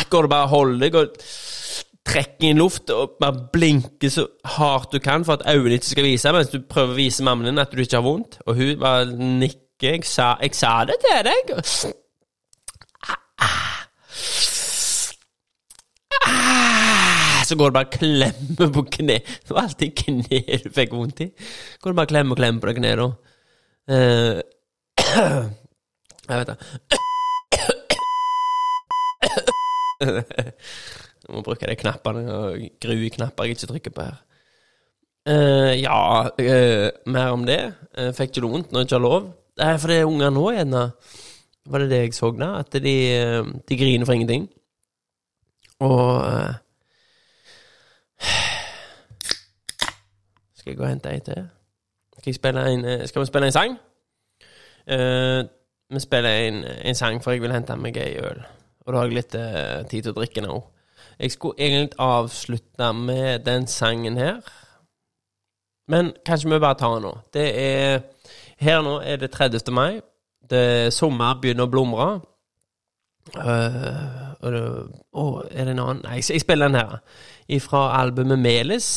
[0.07, 1.15] Går du bare og holder deg og
[2.07, 4.23] trekker inn luft og bare blinker så
[4.55, 7.51] hardt du kan for at øynene ikke skal vise, mens du prøver å vise mammaen
[7.51, 9.63] din at du ikke har vondt, og hun bare nikker.
[9.81, 11.51] Jeg sa, jeg sa det til deg.
[13.37, 13.85] Ah,
[17.45, 19.19] Så går det bare og klemmer på kne.
[19.21, 21.29] Det var alltid kne du fikk vondt i.
[21.81, 23.07] Går det bare og klemmer og klemmer på det kneet, da.
[23.87, 24.35] Uh,
[26.29, 26.57] jeg vet det.
[31.27, 34.21] Jeg må bruke de knappene og grue knapper jeg ikke trykker på her.
[35.27, 35.97] Uh, ja,
[36.33, 37.61] uh, mer om det.
[37.93, 39.35] Uh, fikk ikke det vondt når jeg ikke har lov.
[39.57, 40.83] Nei, for det er unger nå, gjerne.
[41.67, 42.53] Var det det jeg så da?
[42.61, 42.95] At de,
[43.69, 44.47] de griner for ingenting.
[45.79, 46.53] Og eh,
[50.55, 51.47] Skal jeg gå og hente ei til?
[52.33, 53.77] Skal, en, eh, skal vi spille en sang?
[54.87, 55.43] Uh,
[55.89, 58.41] vi spiller en, en sang, for jeg vil hente meg ei øl.
[58.85, 60.57] Og da har jeg litt uh, tid til å drikke nå.
[61.19, 64.41] Jeg skulle egentlig avslutte med den sangen her.
[65.87, 67.13] Men kanskje vi bare tar den nå.
[67.33, 68.01] Det er
[68.59, 69.73] Her nå er det 30.
[69.73, 69.99] mai.
[70.49, 72.07] Det er sommer begynner å blomre.
[73.35, 74.61] Uh, og det,
[75.11, 76.99] å, er det en annen Nei, jeg spiller den her.
[77.63, 78.89] Fra albumet Melis.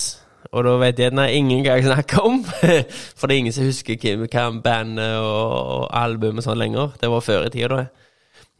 [0.50, 2.40] Og da vet jeg at ingen gang jeg snakker om.
[3.18, 6.94] For det er ingen som husker hvem, hvem bandet og, og albumet sånn lenger.
[7.00, 8.06] Det var før i tida, da.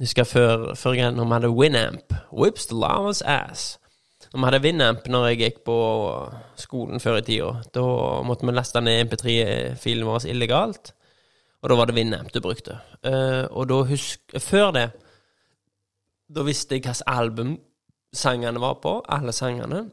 [0.00, 2.14] Jeg husker før, før når vi hadde Winamp.
[2.32, 3.78] Whips the llama's ass.
[4.30, 5.76] Når vi hadde Winamp når jeg gikk på
[6.60, 7.84] skolen før i tida, da
[8.26, 10.92] måtte vi laste ned MP3-filen vår illegalt.
[11.60, 12.78] Og da var det Winamp du brukte.
[13.02, 14.86] Eh, og da husk Før det,
[16.30, 17.56] da visste jeg hvilket album
[18.14, 19.00] sangene var på.
[19.08, 19.88] Alle sangene.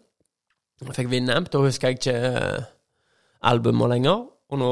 [0.81, 1.49] Jeg fikk Winamp.
[1.51, 2.63] Da husker jeg ikke uh,
[3.41, 4.21] albumet lenger.
[4.53, 4.69] Og nå,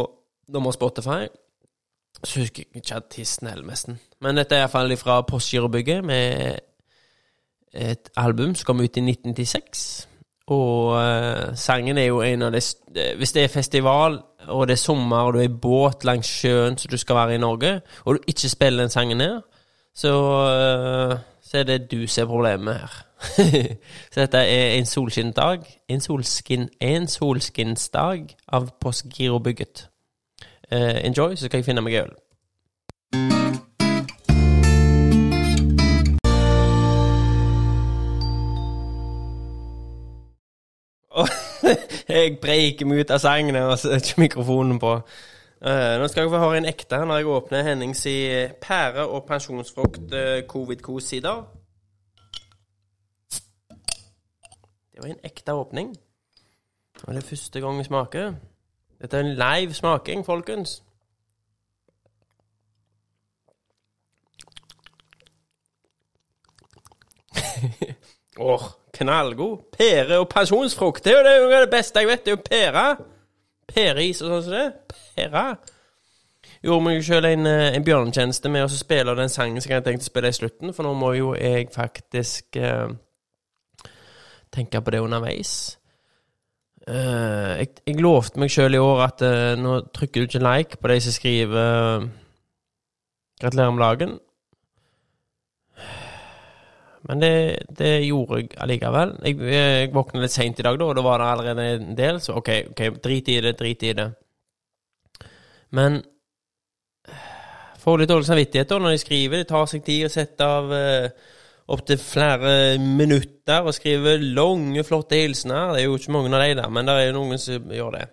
[0.54, 1.26] da må Spotify
[2.24, 4.00] så husker jeg ikke artisten heller, nesten.
[4.24, 6.60] Men dette er iallfall fra Postgirobygget, med
[7.76, 10.08] et album som kom ut i 1996.
[10.48, 12.62] Og uh, sangen er jo en av de
[13.18, 16.78] Hvis det er festival, og det er sommer, og du er i båt langs sjøen
[16.78, 19.40] så du skal være i Norge, og du ikke spiller den sangen her,
[19.96, 23.02] så, uh, så er det du som er problemet her.
[24.12, 25.60] så dette er en solskinnsdag.
[25.90, 26.02] En,
[27.08, 27.78] solskin,
[28.48, 29.90] av Postgirobygget.
[30.72, 32.14] Uh, enjoy, så skal jeg finne meg øl.
[42.10, 45.00] Jeg breiker meg ut av sengen og så er mikrofonen på.
[45.66, 48.18] Uh, nå skal jeg få høre en ekte når jeg åpner Hennings i
[48.62, 51.46] pære- og pensjonsfrukt uh, covid-kos-sider.
[54.92, 55.96] Det var en ekte åpning.
[57.04, 58.34] Og det er første gang vi smaker.
[59.02, 60.84] Dette er en live smaking, folkens.
[68.38, 68.64] Åh,
[68.96, 69.70] knallgod.
[69.78, 71.04] Pære og pensjonsfrukt.
[71.04, 72.26] Det er jo det, beste jeg vet.
[72.26, 72.86] Det er jo pære.
[73.70, 74.96] Pæreis og sånn som det.
[75.16, 75.46] Pære.
[76.66, 79.92] gjorde meg sjøl en, eh, en bjørnetjeneste med å spille den sangen som jeg hadde
[79.92, 82.90] tenkt å spille i slutten, for nå må jo jeg faktisk uh,
[84.50, 85.78] tenke på det underveis.
[86.90, 90.82] Uh, jeg, jeg lovte meg sjøl i år at uh, nå trykker du ikke like
[90.82, 92.10] på de som skriver
[93.36, 94.20] 'Gratulerer med dagen'.
[97.06, 97.34] Men det,
[97.78, 99.14] det gjorde jeg allikevel.
[99.28, 102.20] Jeg, jeg våkna litt seint i dag, da, og da var det allerede en del,
[102.24, 104.08] så OK, ok, drit i det, drit i det.
[105.76, 106.00] Men
[107.86, 109.44] får litt dårlig samvittighet da når de skriver.
[109.44, 111.32] Det tar seg tid å sette av eh,
[111.76, 115.76] opptil flere minutter og skrive lange, flotte hilsener.
[115.76, 118.06] Det er jo ikke mange av de der, men det er noen som gjør det.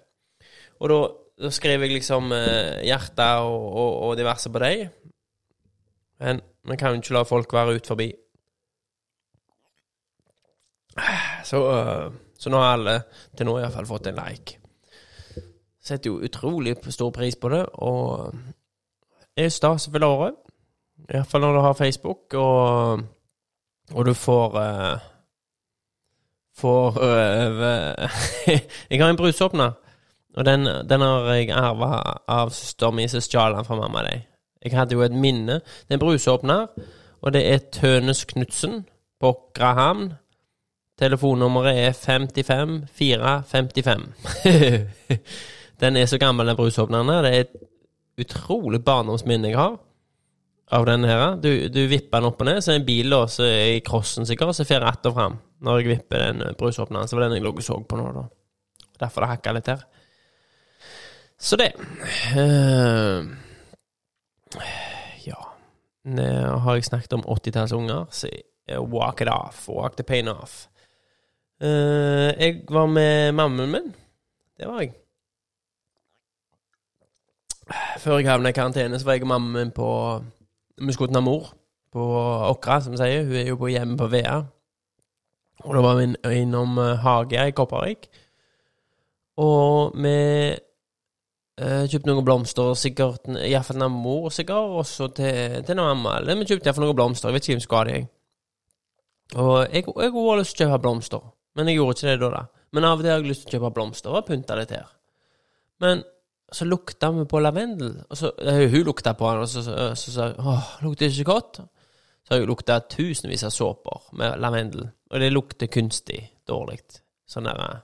[0.82, 0.98] Og da,
[1.46, 4.90] da skrev jeg liksom eh, hjerter og, og, og diverse på dem.
[6.22, 8.12] Men vi kan jo ikke la folk være ut forbi.
[11.44, 12.96] Så, øh, så nå har alle
[13.36, 14.58] til nå iallfall fått en like.
[15.82, 18.34] Setter jo utrolig stor pris på det, og
[19.36, 20.36] er stas å fylle året.
[21.10, 23.02] Iallfall når du har Facebook, og,
[23.92, 25.08] og du får uh,
[26.52, 28.10] Får uh,
[28.90, 29.72] Jeg har en brusåpner,
[30.36, 34.04] og den, den har jeg arva av søsteren min som stjal den fra mamma.
[34.04, 34.26] Deg.
[34.62, 35.60] Jeg hadde jo et minne.
[35.64, 36.66] Det er en brusåpner,
[37.22, 38.84] og det er Tønes Knutsen
[39.20, 40.12] på Åkrahamn.
[41.02, 44.04] Telefonnummeret er 55 455.
[45.82, 47.10] den er så gammel, den brusåpneren.
[47.24, 47.56] Det er et
[48.22, 49.80] utrolig barndomsminne jeg har
[50.72, 51.24] av den her.
[51.42, 54.54] Du, du vipper den opp og ned, så er en bil er i crossen sikkert,
[54.56, 57.08] så får jeg att og fram når jeg vipper den brusåpneren.
[57.08, 58.26] Så var den jeg lå og så på nå, da.
[59.02, 59.84] Derfor det hakka litt her.
[61.42, 61.72] Så det
[62.36, 63.26] uh,
[65.26, 65.38] Ja.
[66.04, 68.30] Nå har jeg snakket om 80-tallsunger, så
[68.78, 69.68] walk it off.
[69.68, 70.68] Walk the pain off.
[71.62, 73.94] Uh, jeg var med mammaen min.
[74.58, 74.92] Det var jeg.
[77.98, 79.88] Før jeg havna i karantene, så var jeg og mammaen min på
[80.78, 81.52] Vi skulle til Namor
[81.92, 82.02] på
[82.50, 83.22] Åkra, som sier.
[83.24, 84.40] Hun er jo på hjemme på Vea.
[85.62, 86.08] Og da var vi
[86.40, 88.08] innom Hagia i Kopervik.
[89.36, 90.16] Og vi
[91.62, 96.16] uh, kjøpte noen blomster, sikkert iallfall mor, sikkert, og så til, til mamma.
[96.18, 97.30] Eller vi kjøpte iallfall noen blomster.
[97.30, 98.10] Jeg vet ikke hvem som ga dem.
[99.36, 101.30] Og jeg, jeg har lyst til å kjøpe blomster.
[101.56, 102.30] Men jeg gjorde ikke det da.
[102.38, 102.64] da.
[102.72, 104.88] Men av og til har jeg lyst til å kjøpe blomster og pynte det til.
[105.82, 106.02] Men
[106.52, 107.94] så lukta vi på lavendel.
[108.08, 111.62] Og så, hun lukta på den, og så sa hun åh, lukter det ikke godt?
[112.22, 116.80] Så har jeg lukta tusenvis av såper med lavendel, og det lukter kunstig dårlig.
[117.28, 117.82] Sånn der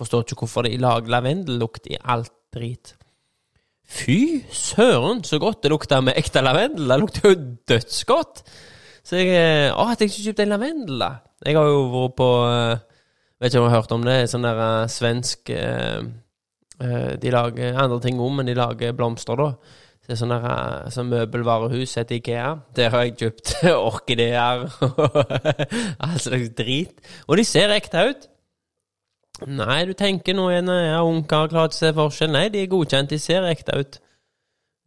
[0.00, 2.94] Forstår ikke hvorfor de lager lavendellukt i alt drit.
[3.84, 6.86] Fy søren, så godt det lukta med ekte lavendel!
[6.88, 8.40] Det lukter jo dødsgodt!
[9.04, 9.34] Så jeg
[9.74, 11.10] Å, at jeg ikke kjøpte en lavendel, da.
[11.44, 12.30] Jeg har jo vært på
[13.40, 14.16] Vet ikke om du har hørt om det.
[14.30, 16.02] Sånn der uh, svensk uh,
[17.20, 19.52] De lager andre ting om, men de lager blomster, da.
[20.10, 20.32] Det er sånn
[20.90, 22.48] sånn møbelvarehus etter Ikea.
[22.74, 25.20] Der har jeg kjøpt orkideer og
[26.02, 26.96] all slags drit.
[27.28, 28.26] Og de ser ekte ut.
[29.46, 32.32] Nei, du tenker nå en ja, ungkar klarer ikke å se forskjell.
[32.34, 33.12] Nei, de er godkjent.
[33.12, 34.00] De ser ekte ut.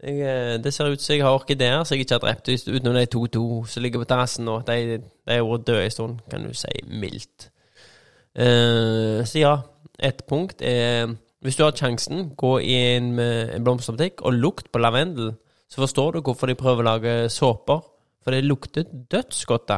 [0.04, 3.08] Jeg, det ser ut som jeg har orkideer som jeg ikke har drept, utenom de
[3.08, 4.60] to-to som ligger på terrassen nå.
[4.68, 7.53] De, de har vært døde en stund, kan du si mildt.
[8.34, 9.58] Uh, så ja,
[10.00, 11.12] ett punkt er
[11.44, 15.34] Hvis du har sjansen, gå i en, en blomsterbutikk og lukt på lavendel.
[15.68, 17.82] Så forstår du hvorfor de prøver å lage såper.
[18.24, 19.72] For det lukter dødsgodt.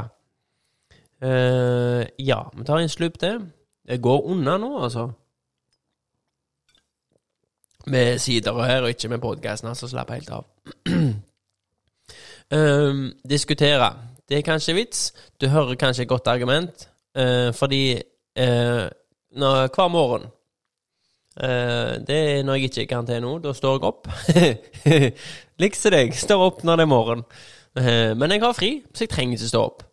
[1.26, 3.42] Uh, ja, vi tar en slup til.
[3.88, 5.08] Det går unna nå, altså.
[7.88, 9.90] Med sider her, og ikke med podkasten, altså.
[9.90, 10.46] Slapp helt av.
[12.54, 13.94] uh, diskutere.
[14.30, 15.14] Det er kanskje vits.
[15.42, 16.90] Du hører kanskje et godt argument,
[17.54, 18.02] fordi
[18.36, 18.86] eh,
[19.40, 20.30] når, hver morgen.
[21.36, 23.34] Eh, det er når jeg ikke er i karantene nå.
[23.44, 24.08] Da står jeg opp.
[25.64, 26.16] Likser deg.
[26.16, 27.26] Står opp når det er morgen.
[27.76, 29.84] Eh, men jeg har fri, så jeg trenger ikke stå opp.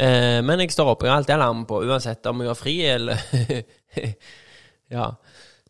[0.00, 1.04] Eh, men jeg står opp.
[1.04, 3.22] Jeg har alltid alarm på, uansett om jeg har fri eller
[4.96, 5.08] Ja.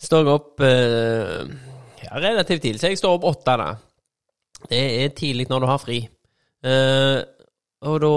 [0.03, 1.43] Står jeg opp eh,
[2.03, 3.55] ja, relativt tidlig, så jeg står opp åtte.
[3.61, 3.69] da.
[4.71, 6.01] Det er tidlig når du har fri.
[6.63, 7.19] Eh,
[7.83, 8.15] og da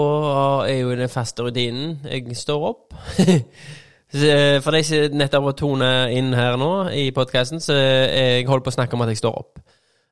[0.70, 2.94] er jo den faste rutinen Jeg står opp.
[4.14, 8.64] Eh, for de som nettopp har tonet inn her nå i podkasten, så jeg holder
[8.64, 9.58] på å snakke om at jeg står opp.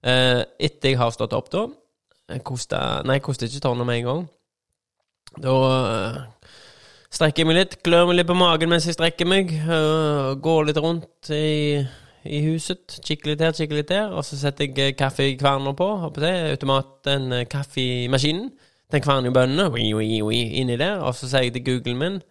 [0.05, 1.69] Eh, etter jeg har stått opp, da
[2.29, 4.23] jeg koster, Nei, jeg koster ikke tårnet med en gang.
[5.45, 5.55] Da
[7.13, 9.53] strekker jeg meg litt, klør meg litt på magen mens jeg strekker meg.
[10.43, 11.85] Går litt rundt i,
[12.25, 12.97] i, huset.
[13.05, 14.15] Kikker litt her, kikker litt der.
[14.17, 15.91] Og så setter jeg kaffekverna på.
[16.07, 18.49] Håper jeg, automaten, kaffemaskinen.
[18.93, 19.69] Den kverner jo bønnene
[20.33, 21.05] inni der.
[21.05, 22.23] Og så sier jeg til Googlen min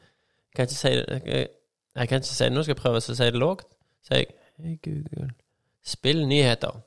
[0.55, 1.47] kan ikke si det jeg,
[1.95, 3.69] jeg kan ikke si det nå, skal jeg prøve å si det lågt.
[4.03, 5.29] Så jeg hey Google,
[5.85, 6.81] spill nyheter.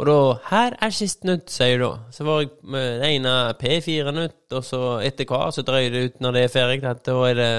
[0.00, 0.16] Og da
[0.48, 1.90] Her er sist nytt, sier jeg da.
[2.14, 6.22] Så var jeg med det ene P4-nytt, og så etter hver så drøyer det ut
[6.24, 6.94] når det er ferdig.
[7.04, 7.52] Da er det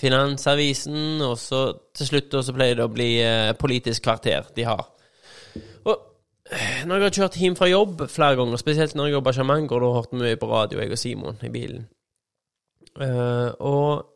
[0.00, 1.64] Finansavisen, og så
[1.96, 4.86] til slutt så pleier det å bli eh, Politisk kvarter de har.
[5.84, 5.96] Og
[6.48, 9.68] eh, når jeg har kjørt hjem fra jobb flere ganger, spesielt når jeg jobber sjaman,
[9.68, 11.84] går det og hørt mye på radio, jeg og Simon, i bilen.
[12.98, 14.06] Eh, og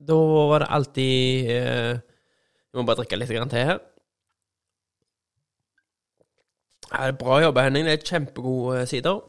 [0.00, 0.16] da
[0.48, 3.78] var det alltid Jeg må bare drikke litt grann til her.
[6.90, 7.86] Ja, det er bra jobba, Henning.
[7.86, 9.20] Det er kjempegode sider.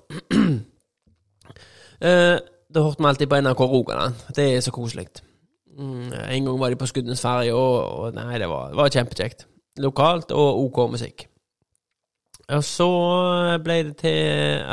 [2.02, 2.38] uh,
[2.74, 4.14] da hørte vi alltid på NRK Rogaland.
[4.36, 5.08] Det er så koselig.
[5.78, 9.46] Mm, en gang var de på Skudenesferja, og, og nei, det var, var kjempekjekt.
[9.80, 11.28] Lokalt og OK musikk.
[12.52, 12.90] Og så
[13.64, 14.18] ble det til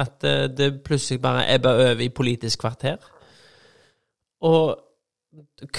[0.02, 2.96] at eh, det plutselig bare ebba over i Politisk kvarter.
[4.46, 4.76] Og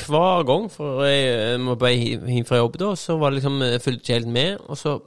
[0.07, 3.79] hver gang, for jeg må bare hjem fra jobb da, så var det liksom jeg
[3.81, 4.97] ikke helt med, og så,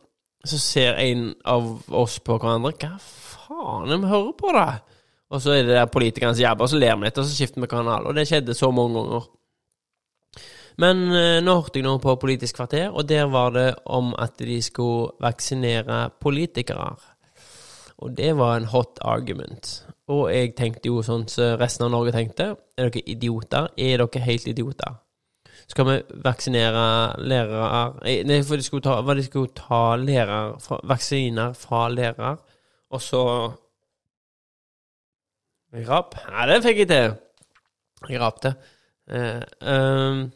[0.45, 4.73] så ser en av oss på hverandre Hva faen, vi hører på det?
[5.33, 7.63] Og så er det der politikernes jabber, og så ler vi litt, og så skifter
[7.63, 8.09] vi kanal.
[8.09, 9.31] Og det skjedde så mange ganger.
[10.83, 14.41] Men eh, nå hørte jeg noe på Politisk kvarter, og der var det om at
[14.41, 16.93] de skulle vaksinere politikere.
[18.03, 19.73] Og det var en hot argument.
[20.11, 22.49] Og jeg tenkte jo sånn som resten av Norge tenkte.
[22.77, 23.71] Er dere idioter?
[23.79, 24.99] Er dere helt idioter?
[25.71, 26.87] Skal vi vaksinere
[27.23, 27.69] lærere
[28.09, 32.37] eh, Nei, for de skulle ta, de skulle ta lærer, fra, vaksiner fra lærere,
[32.91, 33.23] og så
[35.73, 36.19] Rap?
[36.29, 37.15] Ja, det fikk jeg til.
[38.11, 38.51] Jeg rapte.
[39.09, 40.27] Eh, um,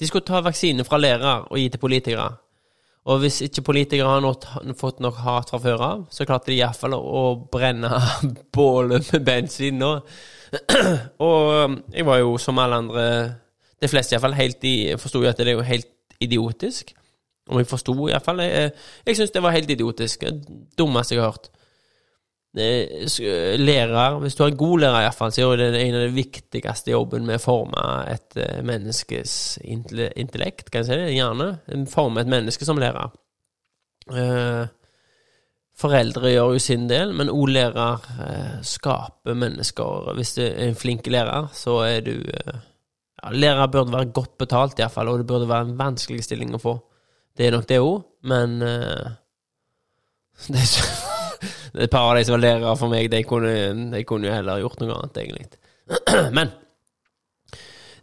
[0.00, 2.30] de skulle ta vaksine fra lærere og gi til politikere.
[3.08, 6.96] Og hvis ikke politikere har fått nok hat fra før av, så klarte de iallfall
[6.98, 7.90] å brenne
[8.56, 9.92] bålet med bensin nå.
[11.28, 13.04] og jeg var jo som alle andre,
[13.80, 16.94] de fleste iallfall, helt i Forsto jo at det er jo helt idiotisk.
[17.48, 18.42] Om jeg forsto, iallfall.
[18.44, 18.72] Jeg,
[19.06, 20.26] jeg syns det var helt idiotisk.
[20.76, 21.48] Dummeste jeg har hørt
[22.56, 26.90] lærer, hvis du har en god lærer iallfall, så er det en av de viktigste
[26.90, 31.58] jobben med å forme et eh, menneskes intellekt, kan jeg si det, gjerne.
[31.92, 33.10] Forme et menneske som lærer.
[34.08, 34.64] Eh,
[35.78, 40.14] foreldre gjør jo sin del, men òg lærer eh, skaper mennesker.
[40.16, 44.78] Hvis du er en flink lærer, så er du ja, Lærer burde være godt betalt,
[44.78, 46.78] iallfall, og det burde være en vanskelig stilling å få.
[47.36, 47.96] Det er nok det òg,
[48.30, 51.07] men det er ikke
[51.84, 53.52] et par av de som var lærere for meg, de kunne,
[53.92, 55.46] de kunne jo heller gjort noe annet, egentlig.
[56.36, 56.50] Men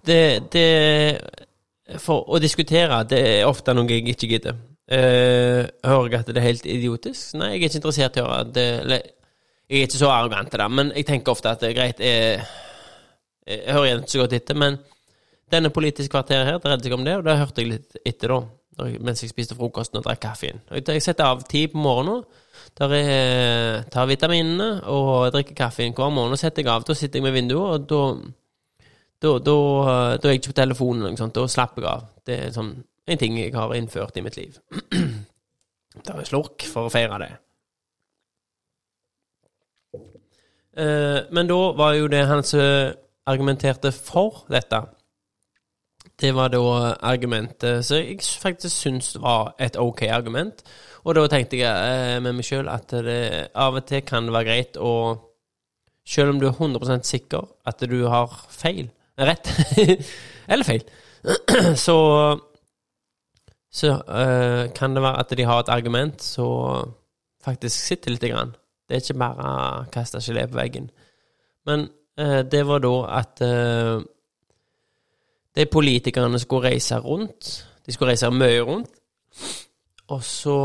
[0.06, 0.22] det,
[0.54, 4.58] det For å diskutere, det er ofte noe jeg ikke gidder.
[4.86, 7.36] Uh, hører jeg at det er helt idiotisk?
[7.40, 9.00] Nei, jeg er ikke interessert i å høre det.
[9.66, 12.02] Jeg er ikke så arrogant til det, men jeg tenker ofte at det er greit
[12.06, 12.44] Jeg,
[13.50, 14.78] jeg hører igjen ikke så godt etter, men
[15.54, 18.90] denne Politisk kvarteret her dreide seg om det, og det hørte jeg litt etter, da,
[19.06, 20.62] mens jeg spiste frokosten og drakk kaffen.
[20.74, 22.24] Jeg setter av tid på morgenen
[22.76, 26.84] der jeg tar vitaminene og drikker kaffe hver morgen og setter jeg av.
[26.84, 28.02] Da sitter jeg med vinduet, og da
[29.24, 29.54] da, da,
[30.20, 32.04] da er jeg ikke på telefonen, eller Da slapper jeg av.
[32.28, 32.74] Det er sånn,
[33.08, 34.60] en ting jeg har innført i mitt liv.
[36.04, 37.32] tar en slurk for å feire det.
[40.76, 44.82] Eh, men da var jo det han som argumenterte for dette.
[46.20, 46.60] Det var da
[47.04, 50.62] argumentet som jeg faktisk syns var et ok argument.
[51.06, 53.22] Og da tenkte jeg eh, med meg sjøl at det,
[53.54, 54.92] av og til kan det være greit å
[56.06, 59.48] Selv om du er 100 sikker at du har feil Rett.
[60.52, 60.84] eller feil.
[61.86, 61.96] så
[63.76, 66.94] så uh, kan det være at de har et argument som
[67.44, 68.54] faktisk sitter lite grann.
[68.88, 70.88] Det er ikke bare å kaste gelé på veggen.
[71.68, 71.90] Men
[72.20, 74.00] uh, det var da at uh,
[75.56, 77.52] de politikerne skulle reise rundt.
[77.86, 78.96] De skulle reise mye rundt.
[80.08, 80.58] Og så,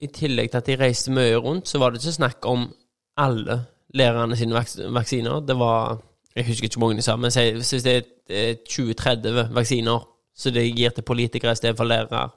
[0.00, 2.68] i tillegg til at de reiste mye rundt, så var det ikke snakk om
[3.18, 3.64] alle
[3.94, 5.40] lærerne sine vaks vaksiner.
[5.40, 5.98] Det var
[6.36, 10.06] Jeg husker ikke hvor mange de sa, men hvis det er 20-30 vaksiner
[10.38, 12.28] så det gir til politikere i stedet for lærere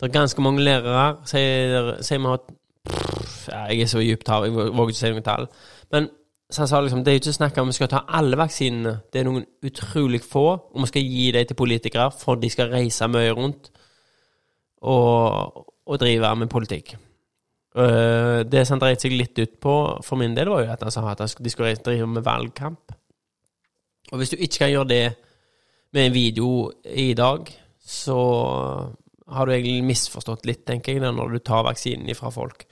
[0.00, 2.40] Det er ganske mange lærere, sier vi har
[3.48, 5.46] ja, Jeg er så dypt hav, jeg våger ikke si noe tall.
[5.92, 6.08] Men
[6.50, 8.98] så han sa liksom, det er jo ikke snakk om vi skal ta alle vaksinene.
[9.12, 12.70] Det er noen utrolig få, og vi skal gi dem til politikere for de skal
[12.70, 13.70] reise mye rundt
[14.86, 16.94] og, og drive med politikk.
[17.76, 19.74] Uh, det som dreit seg litt ut på
[20.04, 22.94] for min del, var jo at han sa at de skulle drive med valgkamp.
[24.12, 25.06] Og hvis du ikke kan gjøre det
[25.92, 26.50] med en video
[26.84, 27.50] i dag,
[27.86, 28.18] så
[29.26, 32.64] har du egentlig misforstått litt, tenker jeg, når du tar vaksinen ifra folk.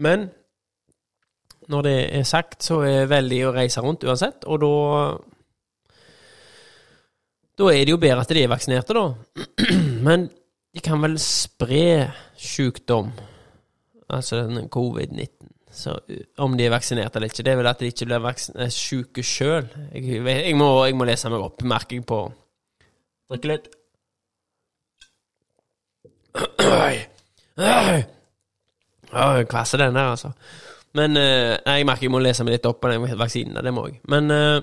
[0.00, 0.28] Men
[1.70, 4.74] når det er sagt, så er det veldig å reise rundt uansett, og da
[7.60, 9.02] Da er det jo bedre at de er vaksinerte, da.
[10.06, 10.30] Men
[10.74, 13.10] de kan vel spre sykdom
[14.10, 15.48] altså den covid-19.
[15.70, 18.24] Så uh, om de er vaksinert eller ikke, det er vel at de ikke blir
[18.30, 19.68] eh, syke sjøl.
[19.94, 22.22] Jeg, jeg, må- jeg må lese meg opp, merker jeg på
[23.30, 23.68] Drikke litt.
[29.48, 30.30] Kvasser den der, altså.
[30.94, 33.60] Men eh, nei, jeg merker jeg må lese meg litt opp på den vaksinen.
[33.62, 34.00] Det må jeg.
[34.10, 34.58] Men eh,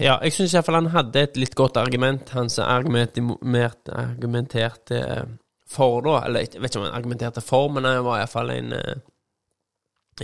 [0.00, 2.30] ja, jeg syns iallfall han hadde et litt godt argument.
[2.36, 5.24] Han som argumenterte, eh,
[5.68, 6.14] for, da.
[6.26, 8.96] Eller jeg vet ikke om han argumenterte for, men han var iallfall en, eh,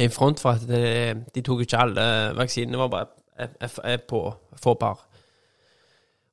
[0.04, 0.84] en front for at de,
[1.34, 2.04] de tok ikke alle
[2.38, 2.72] vaksinene.
[2.72, 4.20] Det var bare på
[4.62, 4.98] få par.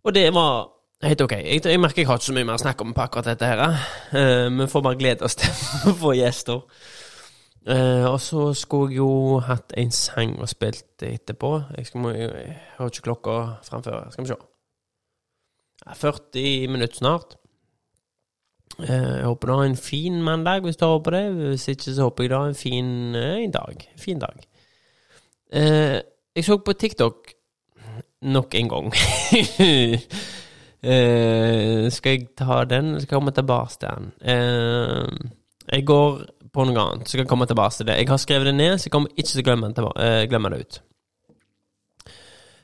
[0.04, 0.68] Og det var
[1.04, 1.32] helt ok.
[1.32, 3.50] Jeg, jeg merker jeg har ikke så mye mer å snakke om på akkurat dette
[3.50, 3.62] her.
[4.18, 5.54] Eh, vi får bare glede oss til
[5.92, 6.62] å få gjester.
[7.68, 11.52] Eh, og så skulle jeg jo hatt en sang og spilt etterpå.
[11.78, 13.38] Jeg, skal, jeg, jeg har ikke klokka
[13.68, 14.08] framfor.
[14.12, 14.40] Skal vi se.
[15.86, 17.38] Ja, 40 minutter snart.
[18.80, 21.26] Eh, jeg håper du har en fin mandag hvis du hører på det.
[21.34, 23.88] Hvis ikke, så håper jeg du har en fin eh, en dag.
[23.98, 24.42] Fin dag.
[25.54, 26.00] Eh,
[26.36, 27.34] jeg så på TikTok
[28.22, 28.94] nok en gang.
[30.84, 34.08] Eh, skal jeg ta den, eller skal jeg komme tilbake til den?
[34.26, 35.30] Eh,
[35.76, 38.00] jeg går på noe annet, så jeg komme tilbake til det.
[38.02, 40.64] Jeg har skrevet det ned, så jeg kommer ikke til å glemme, eh, glemme det
[40.66, 40.82] ut.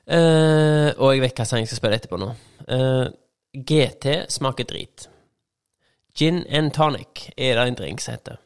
[0.08, 2.30] Uh, og jeg vet hva sang jeg skal spille etterpå nå.
[2.72, 3.08] Uh,
[3.52, 5.08] GT smaker drit.
[6.18, 8.40] Gin and tonic er det en drink som heter.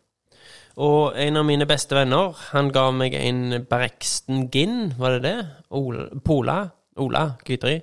[0.82, 5.38] Og en av mine beste venner, han ga meg en Berexten Gin, var det det?
[5.78, 6.58] Ola, Pola?
[7.02, 7.78] Ola Gyteri.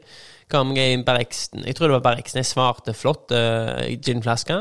[0.50, 1.62] Ga meg en Berexten.
[1.68, 2.42] Jeg tror det var Berexten.
[2.42, 4.58] Jeg svarte, flott uh, ginflaske.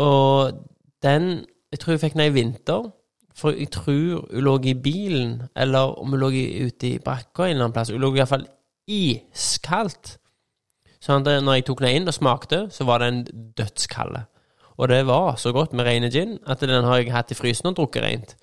[0.00, 0.64] Og
[1.04, 2.90] den Jeg tror jeg fikk den i vinter.
[3.36, 6.28] For jeg tror hun lå i bilen, eller om hun lå
[6.66, 7.92] ute i brakka en eller annen plass.
[7.94, 8.46] Hun lå iallfall
[8.90, 10.16] iskaldt.
[11.08, 13.24] At når jeg tok den inn og smakte, så var den
[13.56, 14.24] dødskalde.
[14.76, 17.68] Og det var så godt med rene gin at den har jeg hatt i frysen
[17.68, 18.36] og drukket rent.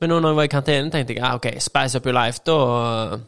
[0.00, 2.40] Men nå når jeg var i kantinen, tenkte jeg ah, ok, spice up your life,
[2.46, 3.18] da.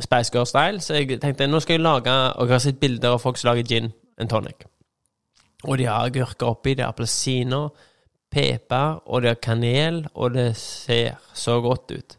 [0.00, 0.80] Spice Girl style.
[0.80, 3.48] Så jeg tenkte nå skal jeg lage Og jeg har sett bilder av folk som
[3.48, 4.66] lager gin and tonic.
[5.64, 7.68] Og de har agurker oppi, det er appelsiner,
[8.30, 12.16] pepper, og det er kanel, og det ser så godt ut.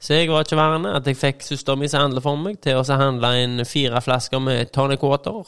[0.00, 2.78] Så jeg var ikke værende at jeg fikk søsteren min som handler for meg, til
[2.78, 5.46] å handle inn fire flasker med tonic water.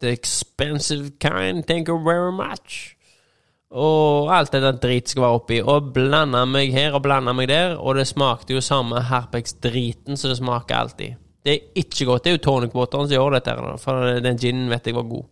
[0.00, 2.96] The expensive kind, thank you very much.
[3.76, 5.60] Og alt det der drit skal være oppi.
[5.60, 10.30] Og blanda meg her og blanda meg der, og det smakte jo samme Herpex-driten som
[10.30, 11.16] det smaker alltid.
[11.46, 12.24] Det er ikke godt.
[12.24, 15.26] Det er jo tonic-wateren som gjør dette, for den ginen vet jeg var god.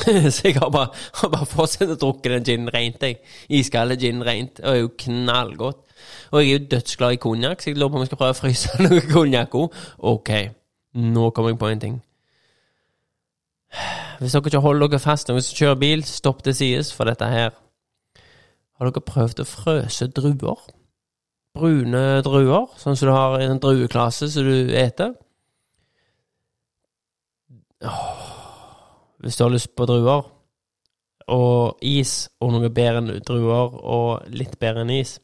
[0.34, 0.90] så jeg har bare,
[1.32, 3.20] bare fortsatt å drukke den ginen rent, jeg.
[3.60, 4.60] Iskalde gin rent.
[4.64, 5.82] Og er jo knallgodt.
[6.30, 8.36] Og jeg er jo dødsglad i konjakk, så jeg lurer på om jeg skal prøve
[8.36, 9.80] å fryse noe konjakk òg.
[10.12, 10.32] Ok,
[10.96, 11.98] nå kommer jeg på en ting.
[14.20, 17.28] Hvis dere ikke holder dere fast når dere kjører bil, stopp til sides for dette
[17.30, 17.54] her.
[18.78, 20.68] Har dere prøvd å frøse druer?
[21.56, 25.16] Brune druer, sånn som du har i en drueklasse som du eter?
[27.80, 28.29] Åh,
[29.20, 30.28] hvis du har lyst på druer,
[31.30, 35.18] og is, og noe bedre enn druer, og litt bedre enn is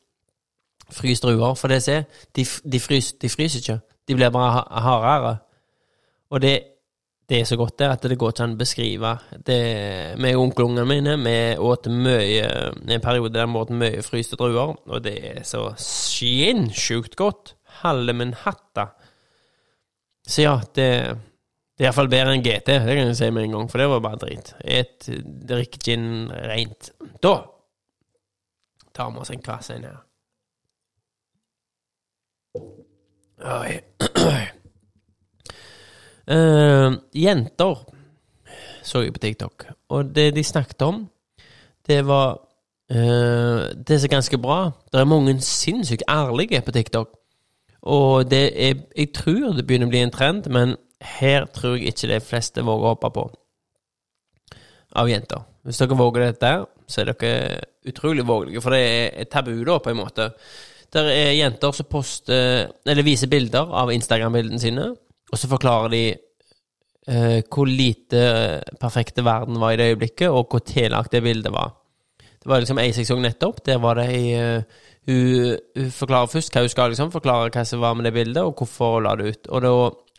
[0.95, 2.05] Frys druer, for det ser
[2.37, 3.75] de, de, frys, de fryser ikke.
[4.07, 5.33] De blir bare hardere.
[6.31, 6.53] Og det
[7.27, 9.13] det er så godt det at det går ikke an å beskrive.
[9.47, 9.57] Det,
[10.23, 12.45] meg og onkelungene mine vi åt mye
[12.79, 17.57] en periode der vi åt mye fryste druer, og det er så sinnssykt godt.
[17.83, 18.93] Halve min hatta.
[20.27, 20.87] Så ja, det,
[21.77, 23.91] det er iallfall bedre enn GT, det kan jeg si med en gang, for det
[23.93, 24.55] var bare drit.
[24.65, 25.09] Et
[25.51, 26.89] drikk gin rent.
[27.21, 27.35] Da
[28.97, 29.99] tar vi oss en kvass inn her.
[33.45, 33.75] Oi.
[36.27, 36.97] Uh,
[37.27, 37.85] jenter
[38.87, 41.03] så jeg på TikTok, og det de snakket om,
[41.87, 42.39] det var
[42.95, 44.71] uh, Det som er ganske bra.
[44.93, 47.13] Det er mange sinnssykt ærlige på TikTok.
[47.83, 50.77] Og det er Jeg tror det begynner å bli en trend, men
[51.19, 53.27] her tror jeg ikke de fleste våger å hoppe på.
[54.97, 55.45] Av jenter.
[55.67, 56.53] Hvis dere våger dette,
[56.87, 60.29] så er dere utrolig vågelige, for det er tabu, da, på en måte.
[60.95, 64.87] Der er jenter som poster Eller viser bilder av Instagram-bildene sine,
[65.27, 68.21] og så forklarer de eh, hvor lite
[68.81, 71.75] perfekte verden var i det øyeblikket, og hvor tillagt det bildet var.
[72.47, 73.65] Det var liksom ei jeg nettopp.
[73.67, 74.63] Der var det ei uh,
[75.07, 77.11] hun, hun forklarer først hva hun skal, liksom.
[77.11, 79.49] Forklare hva som var med det bildet, og hvorfor hun la det ut.
[79.51, 79.73] Og da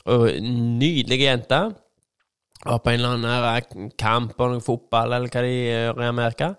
[0.08, 1.76] og Nydelige jenter.
[2.66, 6.56] Var på en eller annen kamp og noe fotball, eller hva de gjør i Amerika.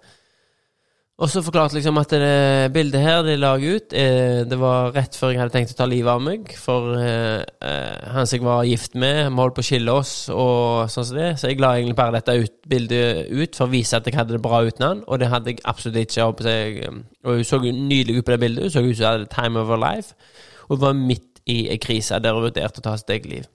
[1.19, 5.17] Og så forklarte liksom at det bildet her de la ut, eh, det var rett
[5.19, 6.53] før jeg hadde tenkt å ta livet av meg.
[6.55, 10.13] For eh, eh, han som jeg var gift med, vi holdt på å skille oss
[10.31, 11.33] og sånn som det.
[11.41, 14.37] Så jeg la egentlig bare dette ut, bildet ut for å vise at jeg hadde
[14.37, 15.03] det bra uten han.
[15.09, 16.29] Og det hadde jeg absolutt ikke.
[16.31, 18.69] Og hun så nydelig ut på det bildet.
[18.69, 20.15] Hun så ut som hun hadde time of her life.
[20.69, 23.47] Og hun var midt i ei krise der hun vurderte å ta sitt eget liv.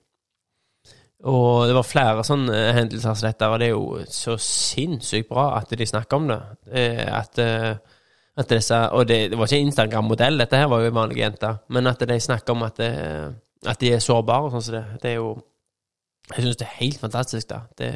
[1.24, 5.46] Og det var flere sånne hendelser som dette, og det er jo så sinnssykt bra
[5.56, 6.40] at de snakker om det.
[6.68, 7.76] Eh, At, eh,
[8.36, 11.52] at disse, og det, det var ikke Instagram-modell, dette her var jo en vanlig jente,
[11.70, 12.90] men at de snakker om at, det,
[13.64, 14.84] at de er sårbare og sånn som det.
[15.02, 15.34] Det er jo
[16.34, 17.58] Jeg syns det er helt fantastisk, da.
[17.78, 17.88] Det,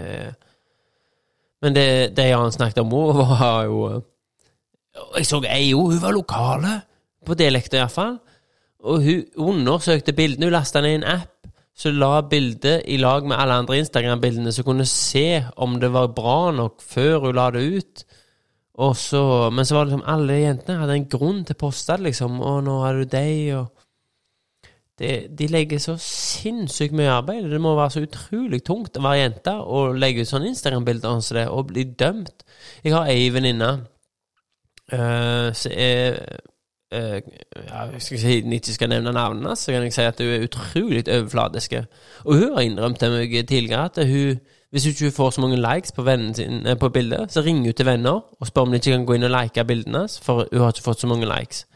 [1.64, 4.02] men det, det han snakket om òg, var jo
[5.16, 6.74] Jeg så ei òg, hun var lokale,
[7.26, 8.18] på dialekt iallfall.
[8.84, 10.46] Og hun undersøkte bildene.
[10.46, 11.38] Hun lasta ned en app
[11.78, 16.10] så la bildet i lag med alle andre Instagram-bildene, så kunne se om det var
[16.10, 18.02] bra nok før hun la det ut.
[18.82, 19.20] Og så,
[19.54, 22.40] men så var det liksom alle jentene hadde en grunn til å poste det, liksom.
[22.42, 23.66] 'Å, nå er du deg', og
[24.98, 27.46] det, De legger så sinnssykt mye arbeid.
[27.50, 31.38] Det må være så utrolig tungt å være jente og legge ut sånne Instagram-bilder som
[31.38, 32.42] det, og bli dømt.
[32.82, 33.70] Jeg har ei venninne
[34.90, 36.18] uh, som er
[36.94, 37.20] uh,
[37.68, 41.04] ja, skal si ikke skal nevne navnene, så kan jeg si at hun er utrolig
[41.08, 41.74] overfladisk.
[42.24, 45.56] Og hun har innrømt til meg tidligere at hun, hvis hun ikke får så mange
[45.56, 46.04] likes på,
[46.36, 49.06] sin, eh, på bildet, så ringer hun til venner og spør om de ikke kan
[49.06, 51.66] gå inn og like bildene for hun har ikke fått så mange likes.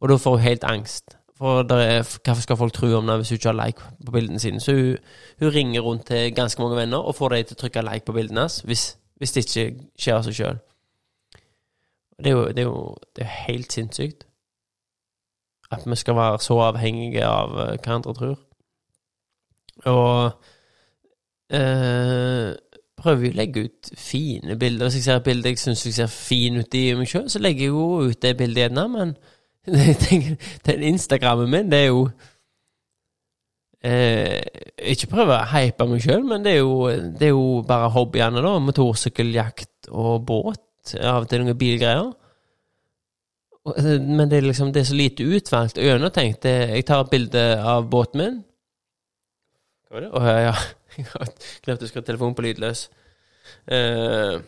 [0.00, 1.16] Og da får hun helt angst.
[1.38, 4.40] For er, hvorfor skal folk tro om det hvis hun ikke har like på bildene
[4.40, 4.60] sine?
[4.60, 4.96] Så hun,
[5.40, 8.12] hun ringer rundt til ganske mange venner og får dem til å trykke like på
[8.12, 10.60] bildene hvis, hvis, det ikke skjer av seg sjøl.
[12.22, 12.96] Det er jo,
[13.46, 14.26] helt sinnssykt
[15.72, 18.38] at vi skal være så avhengige av uh, hva andre tror.
[19.88, 20.42] Og
[21.50, 22.52] eh,
[23.02, 24.88] prøver jo å legge ut fine bilder.
[24.88, 27.42] Hvis jeg ser et bilde jeg syns jeg ser fin ut i meg sjøl, så
[27.42, 28.82] legger jeg jo ut det bildet igjen.
[28.92, 29.16] men
[30.66, 32.08] den Instagrammen min, det er jo
[33.86, 34.40] eh,
[34.90, 38.42] Ikke prøve å hype meg sjøl, men det er, jo, det er jo bare hobbyene,
[38.42, 38.56] da.
[38.58, 40.94] Motorsykkeljakt og båt.
[40.98, 42.10] Av og til noen bilgreier.
[43.70, 46.48] Eh, men det er liksom det er så lite utvalgt og gjennomtenkt.
[46.48, 48.40] Jeg tar et bilde av båten min.
[49.86, 50.10] Hva var det?
[50.18, 50.56] Å ja,
[50.96, 51.06] Jeg
[51.64, 52.88] glemte å skru telefonen på lydløs.
[53.66, 54.38] Uh,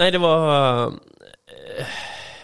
[0.00, 0.40] nei, det var
[0.90, 0.96] uh,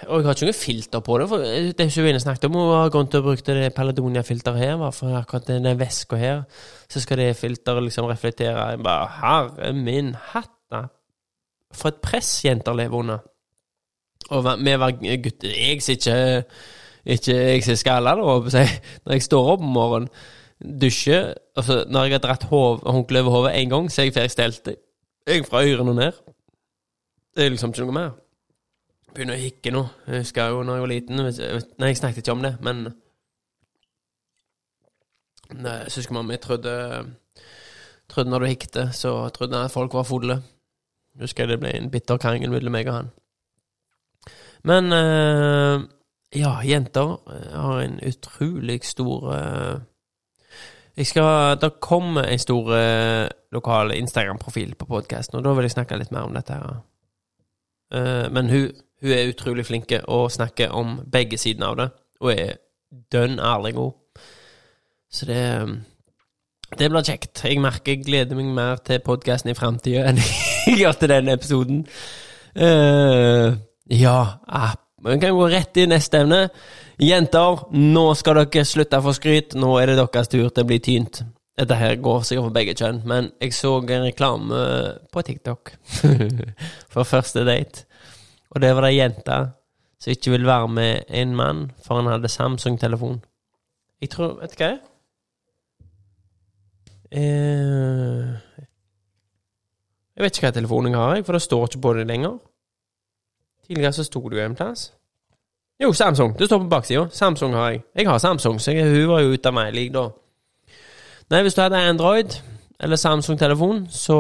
[0.06, 1.28] Og jeg har ikke noe filter på det.
[1.30, 4.84] For det er ikke vi snakket om, har gått og bruke det Paladonia-filteret her.
[4.96, 6.44] For akkurat den veska her,
[6.90, 8.70] så skal det filteret liksom reflektere.
[8.74, 10.88] Jeg bare Herre min hatta!
[11.72, 13.27] For et press jenter lever under.
[14.28, 16.44] Og vi var gutter Jeg som ikke,
[17.06, 18.64] ikke Jeg som er skalla, da,
[19.04, 20.08] når jeg står opp om morgenen,
[20.58, 24.34] dusjer altså Når jeg har dratt håndkleet over hodet én gang, så er jeg ferdig
[24.34, 24.72] stelt.
[25.28, 26.12] Jeg fra ørene og ned.
[27.36, 28.16] Det er liksom ikke noe mer.
[29.14, 29.84] Begynner å hikke nå.
[30.08, 32.88] Jeg husker jo når jeg var liten Nei, jeg snakket ikke om det, men
[35.88, 36.74] Søskenmamma mi trodde
[38.08, 40.38] Trodde når du hikte, så trodde jeg at folk var fulle.
[41.20, 43.10] Husker jeg det ble en bitter krangel mellom meg og han.
[44.66, 45.84] Men uh,
[46.34, 49.78] ja, jenter eh, har en utrolig stor uh,
[50.98, 52.72] jeg skal, Det kommer en stor
[53.54, 56.56] lokal Instagram-profil på podkasten, og da vil jeg snakke litt mer om dette.
[56.58, 56.80] her.
[58.34, 61.86] Men hun, hun, er utrolig flink å snakke om begge sidene av det,
[62.18, 62.58] og er
[63.14, 63.94] dønn ærlig god.
[65.06, 65.38] Så det
[66.76, 67.44] det blir kjekt.
[67.44, 71.36] Jeg merker jeg gleder meg mer til podkasten i framtida enn jeg gjør til denne
[71.38, 71.86] episoden.
[72.58, 73.54] Uh,
[73.88, 74.18] ja,
[75.04, 76.48] vi kan gå rett i neste emne.
[76.98, 79.54] Jenter, nå skal dere slutte å få skryt.
[79.58, 81.22] Nå er det deres tur til å bli tynt.
[81.58, 84.58] Dette her går sikkert for begge kjønn, men jeg så en reklame
[85.10, 85.72] på TikTok
[86.92, 87.86] for første date.
[88.54, 89.38] Og det var ei jente
[89.98, 93.18] som ikke ville være med en mann, for han hadde Samsung-telefon.
[93.98, 94.70] Jeg tror Vet du hva?
[97.18, 98.28] Eh,
[100.14, 102.38] jeg vet ikke hva telefonen jeg har, for det står ikke på det lenger.
[103.68, 104.92] Tidligere så sto det jo en plass.
[105.78, 106.38] Jo, Samsung.
[106.38, 107.08] Det står på baksida.
[107.12, 107.82] Samsung har jeg.
[107.94, 110.08] Jeg har Samsung, så jeg, hun var jo ute av meg lik da.
[111.30, 112.38] Nei, hvis du hadde Android
[112.80, 114.18] eller Samsung-telefon, så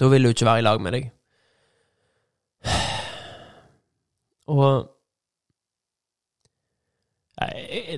[0.00, 1.10] Da ville hun ikke være i lag med deg.
[4.46, 4.88] Og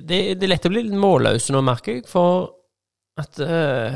[0.03, 2.49] det, det, er lett å bli litt målløs nå, merker jeg, for
[3.19, 3.95] at uh,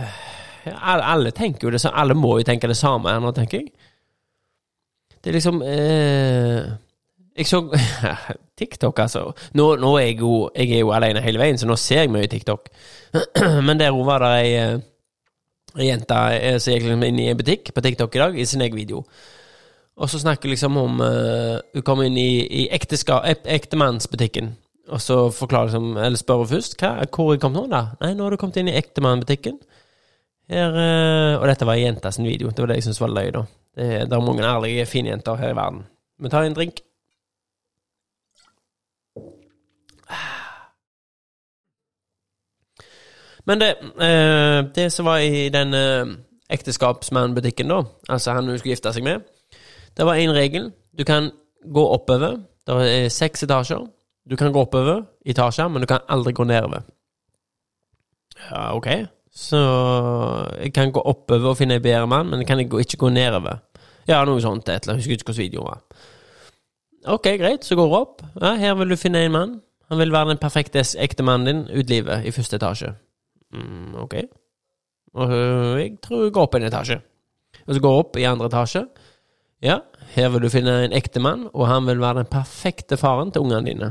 [0.70, 1.84] alle, alle, tenker jo det.
[1.91, 3.74] Alle må jo tenke det samme her nå, tenker jeg.
[5.20, 6.70] Det er liksom eh,
[7.38, 7.63] Jeg så
[8.59, 9.26] TikTok, altså.
[9.55, 12.13] Nå, nå, er jeg jo Jeg er jo alene hele veien, så nå ser jeg
[12.13, 12.70] mye TikTok.
[13.67, 14.53] Men der var det ei,
[15.80, 18.47] ei jente eh, som gikk liksom inn i en butikk på TikTok i dag, i
[18.47, 19.03] sin egen video.
[19.99, 24.53] Og så snakker liksom om uh, Hun kom inn i, i ektemannsbutikken.
[24.89, 27.82] Og så forklarer liksom, eller spør hun først hva, hvor jeg kommet nå, da?
[28.01, 29.59] Nei, nå har du kommet inn i ektemannbutikken.
[30.49, 32.49] Her, eh, og dette var jenta sin video.
[32.49, 33.43] Det var det jeg syntes var løy, da.
[33.80, 35.86] Det, det er mange ærlige, fine jenter her i verden.
[36.19, 36.82] Vi tar en drink.
[43.47, 43.69] Men det,
[44.01, 46.11] eh, det som var i den eh,
[46.49, 49.23] ekteskapsmannbutikken, da, altså han hun skulle gifte seg med,
[49.97, 50.71] det var én regel.
[50.97, 51.32] Du kan
[51.73, 52.38] gå oppover.
[52.67, 53.88] Det er seks etasjer.
[54.30, 56.84] Du kan gå oppover etasjer, men du kan aldri gå nedover.
[58.51, 58.88] Ja, ok.
[59.34, 59.57] Så
[60.61, 63.57] jeg kan gå oppover og finne en bedre mann, men jeg kan ikke gå nedover.
[64.10, 64.70] Ja, noe sånt.
[64.70, 65.03] Et eller annet.
[65.03, 65.84] Husker ikke hvordan videoen var.
[67.16, 68.24] Ok, greit, så går du opp.
[68.41, 69.53] Ja, her vil du finne en mann.
[69.89, 72.91] Han vil være den perfekte ektemannen din ut livet i første etasje.
[73.53, 74.16] Mm, ok.
[75.16, 76.99] Og hun jeg tror hun går opp en etasje.
[77.68, 78.84] Og så går hun opp i andre etasje.
[79.62, 79.80] Ja,
[80.14, 83.66] her vil du finne en ektemann, og han vil være den perfekte faren til ungene
[83.66, 83.89] dine.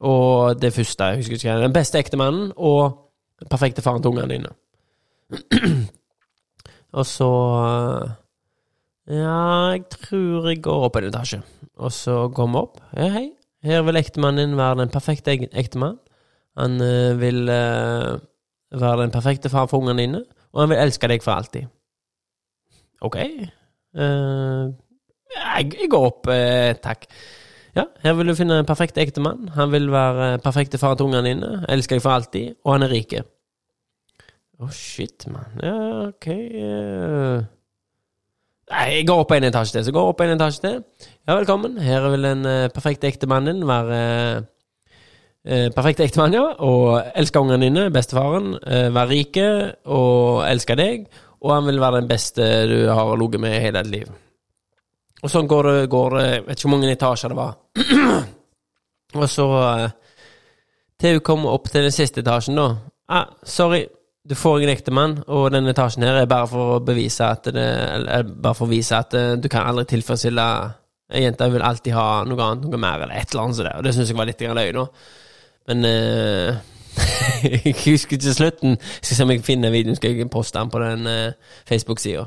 [0.00, 4.34] Og det første, jeg husker ikke den beste ektemannen og den perfekte faren til ungene
[4.34, 4.48] dine.
[6.98, 7.30] og så
[9.10, 11.42] Ja, jeg tror jeg går opp en etasje.
[11.76, 12.78] Og så går vi opp.
[12.96, 13.26] Ja, hei.
[13.64, 15.98] Her vil ektemannen din være den perfekte ek- ektemann.
[16.56, 18.18] Han øh, vil øh,
[18.80, 20.20] være den perfekte far for ungene dine,
[20.52, 21.66] og han vil elske deg for alltid.
[23.04, 23.16] Ok.
[23.94, 24.70] Uh,
[25.34, 27.04] jeg, jeg går opp, uh, takk.
[27.76, 29.48] Ja, her vil du finne en perfekt ektemann.
[29.56, 32.94] Han vil være perfekte far til ungene dine, elsker deg for alltid, og han er
[32.94, 33.14] rik.
[34.62, 35.58] Å, shit, mann.
[35.62, 35.76] Ja,
[36.08, 36.28] ok.
[36.30, 37.44] eh.
[38.72, 39.84] Nei, jeg går opp en etasje til.
[39.84, 40.76] Så går jeg opp en etasje til.
[41.28, 41.76] Ja, velkommen.
[41.84, 43.98] Her vil den eh, perfekte ektemannen være
[45.44, 46.46] eh, perfekt ektemann, ja.
[46.64, 48.54] Og elske ungene dine, bestefaren.
[48.64, 49.48] Eh, være rike
[49.84, 51.04] og elske deg.
[51.44, 54.14] Og han vil være den beste du har ligget med i hele ditt liv.
[55.24, 57.52] Og sånn går det, går det Vet ikke hvor mange etasjer det var.
[59.20, 59.46] og så
[61.00, 62.70] Til hun kommer opp til den siste etasjen, da.
[63.12, 63.84] Ah, sorry,
[64.24, 67.64] du får en ektemann, og denne etasjen her er bare for å bevise at det
[67.64, 70.46] Eller er bare for å vise at eh, du kan aldri tilfredsstille
[71.14, 73.74] Ei jente vil alltid ha noe annet, noe mer, eller et eller annet sånt.
[73.76, 74.86] Og det syns jeg var litt løye, da.
[75.68, 76.62] Men uh,
[77.44, 78.78] Jeg husker ikke slutten.
[78.96, 82.24] Skal se om jeg finner videoen, skal jeg poste den på den uh, Facebook-sida.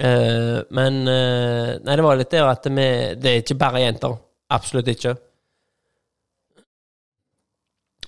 [0.00, 2.84] Uh, men eh, Nei, det var litt det at vi
[3.20, 4.14] Det er ikke bare jenter.
[4.50, 5.12] Absolutt ikke.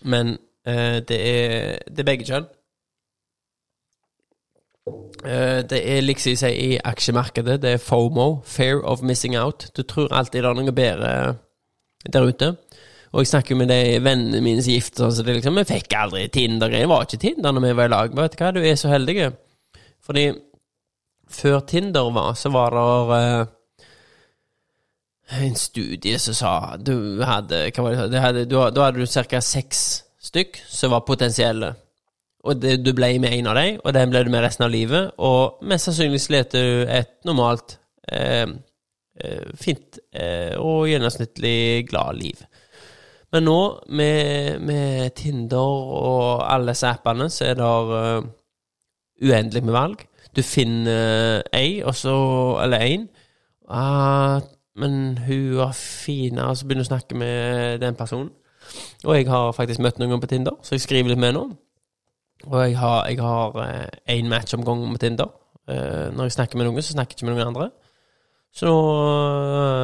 [0.09, 0.37] Men
[0.67, 2.49] eh, det er Det er begge kjønn.
[4.89, 9.69] Eh, det er liksom jeg i aksjemarkedet, det er FOMO, fear of missing out.
[9.77, 11.13] Du tror alltid det er noe bedre
[12.13, 12.57] der ute.
[13.13, 15.95] Og jeg snakker med de vennene mine som gifter seg, så det liksom, vi fikk
[15.95, 16.87] aldri Tinder-greier.
[16.87, 18.15] Det var ikke Tinder når vi var i lag.
[18.15, 19.17] Men vet du hva, du er så heldig.
[20.03, 20.25] Fordi
[21.33, 23.53] før Tinder var, så var det uh,
[25.45, 29.07] en studie som sa du hadde Hva var det, du hadde, du, Da hadde du
[29.07, 29.41] ca.
[29.41, 29.85] seks
[30.23, 31.75] stykk som var potensielle.
[32.43, 34.73] Og det, du ble med en av dem, og den ble du med resten av
[34.73, 35.13] livet.
[35.23, 37.77] Og mest sannsynlig leter du et normalt,
[38.11, 38.47] eh,
[39.23, 42.43] eh, fint eh, og gjennomsnittlig glad liv.
[43.33, 48.27] Men nå, med, med Tinder og alle disse appene, så er det uh,
[49.23, 50.03] uendelig med valg.
[50.37, 52.13] Du finner ei, og så
[52.61, 53.07] Eller én.
[53.73, 54.43] Uh,
[54.77, 58.31] men hun var fin, og så begynner du å snakke med den personen.
[59.05, 61.47] Og jeg har faktisk møtt noen på Tinder, så jeg skriver litt med nå.
[62.47, 65.31] Og jeg har har én match om gangen med Tinder.
[65.69, 67.71] Eh, når jeg snakker med noen, så snakker jeg ikke med noen andre.
[68.53, 68.79] Så nå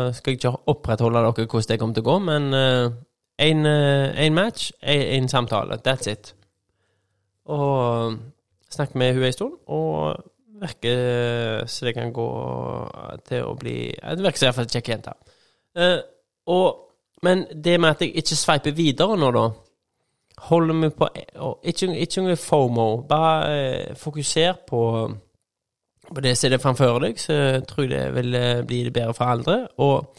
[0.09, 2.51] eh, skal jeg ikke opprettholde dere hvordan det kommer til å gå, men
[3.39, 5.79] én match, én samtale.
[5.87, 6.35] That's it.
[7.47, 8.19] Og
[8.71, 10.17] snakket med hun en stund, og
[10.61, 12.29] virker så det kan gå
[13.29, 15.15] til å bli Det virker som iallfall kjekk jente.
[15.79, 15.99] Eh,
[17.23, 19.49] Men det med at jeg ikke sveiper videre nå, da
[20.39, 21.09] Holder vi på
[21.63, 22.87] Ikke, ikke noe FOMO.
[23.09, 24.83] Bare eh, fokuser på
[26.15, 29.15] på det som er framfor deg, så tror jeg det vil eh, bli det bedre
[29.15, 29.59] for andre.
[29.77, 30.15] Og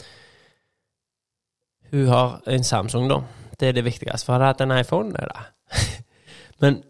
[1.92, 3.22] hun har en Samsung, da.
[3.60, 4.26] Det er det viktigste.
[4.26, 5.48] For hadde jeg hatt en iPhone, nei da.
[6.62, 6.84] Men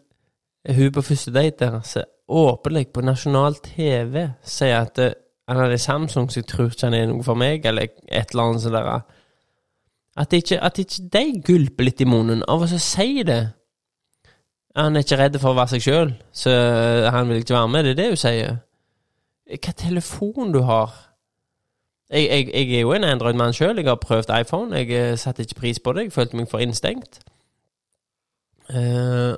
[0.67, 5.15] hun på første date der, åpenlig på nasjonal TV sier at eh,
[5.49, 8.43] han hadde Samsung, så jeg tror ikke han er noe for meg, eller et eller
[8.43, 9.15] annet sånt.
[10.17, 13.41] At ikke, at ikke de gulper litt i munnen av å si det.
[14.77, 16.53] Han er ikke redd for å være seg sjøl, så
[17.11, 17.85] han vil ikke være med.
[17.85, 18.57] Det er det hun sier.
[19.49, 20.93] Hva telefon du har?
[22.09, 23.77] Jeg, jeg, jeg er jo en Android-mann sjøl.
[23.77, 24.77] Jeg har prøvd iPhone.
[24.77, 26.07] Jeg eh, satte ikke pris på det.
[26.07, 27.19] Jeg følte meg for innstengt.
[28.73, 29.33] Eh,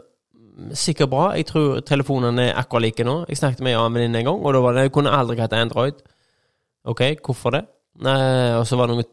[0.75, 1.25] sikkert bra.
[1.35, 3.25] Jeg tror telefonene er akkurat like nå.
[3.29, 5.53] Jeg snakket med en venninne en gang, og da var det Jeg kunne aldri hatt
[5.53, 5.99] Android.
[6.83, 7.65] OK, hvorfor det?
[8.01, 9.11] Nei, og så var det noen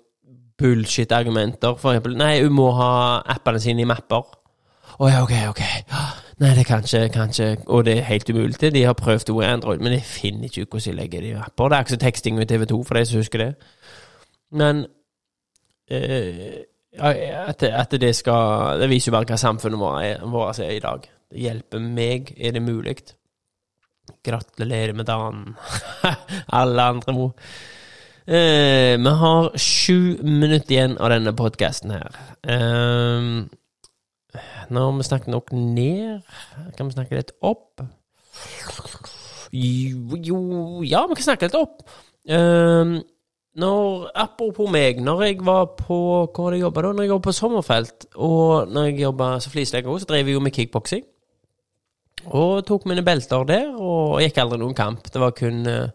[0.59, 1.79] bullshit-argumenter.
[1.79, 2.91] For eksempel Nei, hun må ha
[3.37, 4.27] appene sine i mapper.
[4.99, 5.63] Å ja, OK, OK.
[6.43, 8.59] Nei, det kan ikke, kan ikke Og det er helt umulig.
[8.75, 11.37] De har prøvd ordet Android, men jeg finner ikke ut hvordan de legger det i
[11.39, 11.69] mapper.
[11.69, 13.53] Det er ikke så teksting med TV2, for de som husker det.
[14.51, 14.87] Men
[15.91, 16.65] eh,
[16.99, 19.79] at, at, det skal Det viser jo bare hva samfunnet
[20.33, 21.09] vårt er i dag.
[21.31, 22.97] Det hjelper meg, er det mulig.
[24.25, 25.57] Gratulerer med dagen,
[26.61, 27.33] alle andre mo.
[28.29, 32.17] Eh, vi har sju minutter igjen av denne podkasten her.
[32.45, 33.29] Eh,
[34.69, 36.27] nå har vi snakket nok ned.
[36.77, 37.81] Kan vi snakke litt opp?
[39.49, 40.41] Jo, jo
[40.85, 41.81] Ja, vi kan snakke litt opp.
[42.29, 42.99] Eh,
[43.59, 45.97] når, apropos meg, når jeg var på
[46.29, 46.93] Hvor var det jeg jobba da?
[46.93, 50.45] Når jeg jobba på Sommerfelt, og når jeg jobba som flislegger, så drev jeg jo
[50.45, 51.07] med kickboksing.
[52.27, 55.09] Og tok mine belter der, og gikk aldri noen kamp.
[55.09, 55.89] Det var kun uh,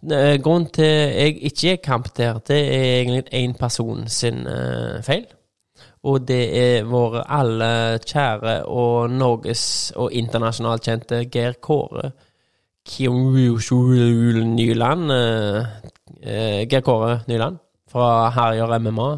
[0.00, 5.26] Grunnen til jeg ikke er kamp der, det er egentlig én person sin uh, feil.
[6.02, 12.12] Og det er våre alle kjære og Norges og internasjonalt kjente Geir Kåre
[14.56, 15.12] Nyland.
[15.12, 15.64] Uh,
[16.70, 17.58] Geir Kåre Nyland
[17.92, 19.10] fra Herjer MMA.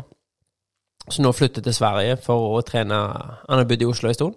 [1.11, 4.35] Som nå flytter til Sverige for å trene Han har bodd i Oslo en stund.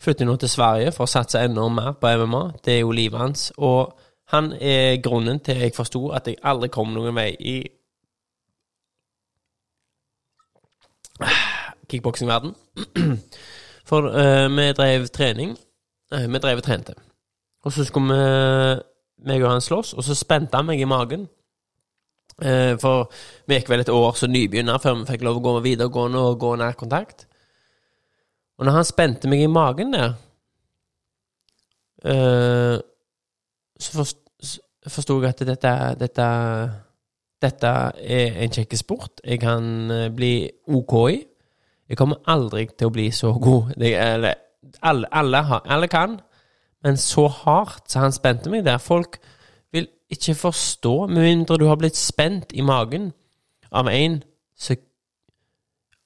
[0.00, 2.42] Flytter nå til Sverige for å satse enda mer på MMA.
[2.64, 3.52] Det er jo livet hans.
[3.56, 3.96] Og
[4.28, 7.56] han er grunnen til jeg forsto at jeg aldri kom noen vei i
[11.88, 12.52] kickboksingverden.
[13.88, 15.54] For uh, vi drev trening.
[16.12, 16.94] Uh, vi drev og trente.
[17.64, 18.82] Og så skulle vi,
[19.28, 21.24] meg og han slåss, og så spente han meg i magen.
[22.38, 23.08] Uh, for
[23.48, 26.38] vi gikk vel et år som nybegynner før vi fikk lov å gå videregående og
[26.44, 27.24] gå nær kontakt.
[28.60, 30.14] Og når han spente meg i magen der,
[33.78, 34.04] så
[34.88, 36.28] forsto jeg at dette, dette,
[37.42, 37.72] dette
[38.02, 41.18] er en kjekk sport jeg kan uh, bli OK i.
[41.88, 43.72] Jeg kommer aldri til å bli så god.
[43.80, 44.34] Det, eller,
[44.84, 46.18] alle, alle, alle, kan,
[46.84, 48.80] men så hardt så han spente meg der.
[48.82, 49.16] Folk
[49.72, 53.12] vil ikke forstå, med mindre du har blitt spent i magen
[53.72, 54.20] av en
[54.58, 54.76] som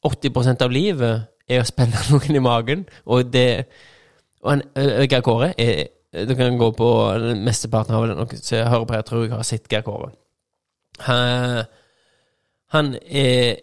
[0.07, 3.67] 80% av livet er å spenne noen i magen, og det
[4.43, 4.63] Og han,
[5.07, 6.89] Geir Kåre er Du kan gå på
[7.41, 10.11] Mesteparten har vel noe som hører på her, tror jeg har sett Geir Kåre.
[12.73, 13.63] Han, er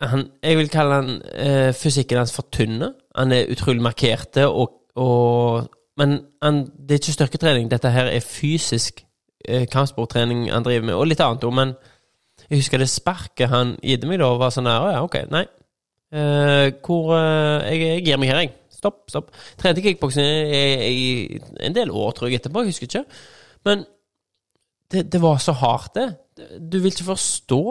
[0.00, 2.94] han, Jeg vil kalle han eh, fysikken hans for tynne.
[3.16, 7.68] Han er utrolig markerte, og, og Men han, det er ikke styrketrening.
[7.70, 9.04] Dette her er fysisk
[9.46, 11.76] eh, kampsporttrening han driver med, og litt annet òg, men
[12.48, 15.44] jeg husker det sparket han gitt meg da, var sånn her ja, ok, nei,
[16.14, 18.52] Eh, hvor eh, jeg, jeg, gir meg her, jeg.
[18.84, 19.32] Stopp, stopp.
[19.60, 20.52] Trente kickboksing
[20.84, 22.60] i en del år, tror jeg, etterpå.
[22.62, 23.04] Jeg husker ikke.
[23.64, 23.86] Men
[24.92, 26.08] det, det, var så hardt, det.
[26.60, 27.62] Du vil ikke forstå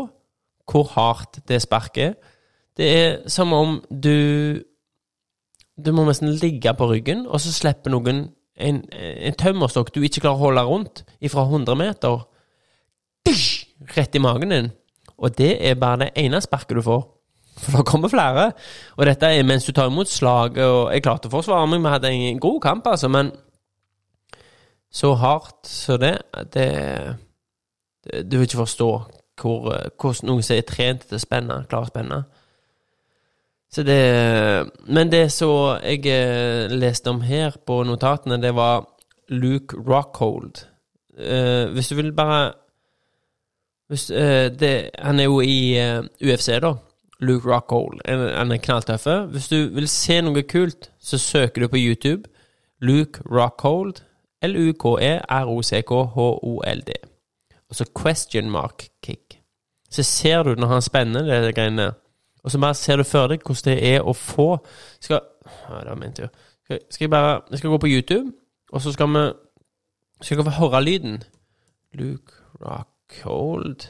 [0.71, 2.13] hvor hardt det sparket er.
[2.73, 4.63] Det er som om du
[5.77, 8.27] Du må nesten ligge på ryggen, og så slipper noen
[8.61, 12.19] en, en tømmerstokk du ikke klarer å holde rundt, ifra 100 meter,
[13.95, 14.69] rett i magen din.
[15.17, 17.01] Og det er bare det ene sparket du får.
[17.61, 18.51] For det kommer flere.
[18.97, 20.57] Og dette er mens du tar imot slag.
[20.57, 23.31] Og jeg klarte å forsvare meg, vi hadde en god kamp, altså, men
[24.93, 26.17] så hardt så det,
[26.53, 26.67] det,
[28.29, 28.89] Du vil ikke forstå
[29.41, 32.19] hvor, hvordan noen som er trent til å spenne, klarer å spenne.
[33.73, 34.01] Så det
[34.85, 38.85] Men det som jeg eh, leste om her på notatene, det var
[39.29, 40.67] Luke Rockhold.
[41.13, 42.53] Uh, hvis du vil bare
[43.87, 46.73] hvis, uh, det, Han er jo i uh, UFC, da.
[47.23, 48.01] Luke Rockhold.
[48.37, 49.07] Han er knalltøff.
[49.31, 52.23] Hvis du vil se noe kult, så søker du på YouTube
[52.81, 53.93] Luke Rockhold.
[54.43, 56.91] L-U-K-E-R-O-C-K-H-O-L-D.
[57.69, 59.39] Og så question mark kick.
[59.91, 61.93] Så ser du når han spenner det greiene
[62.43, 64.57] Og så bare ser du for deg hvordan det er å få
[64.99, 65.19] Skal
[65.69, 66.27] ja, det var min tur.
[66.63, 68.31] Skal, skal jeg bare Jeg skal gå på YouTube,
[68.71, 69.31] og så skal vi
[70.21, 71.23] Skal dere få høre lyden.
[71.93, 73.87] Luke Rockhold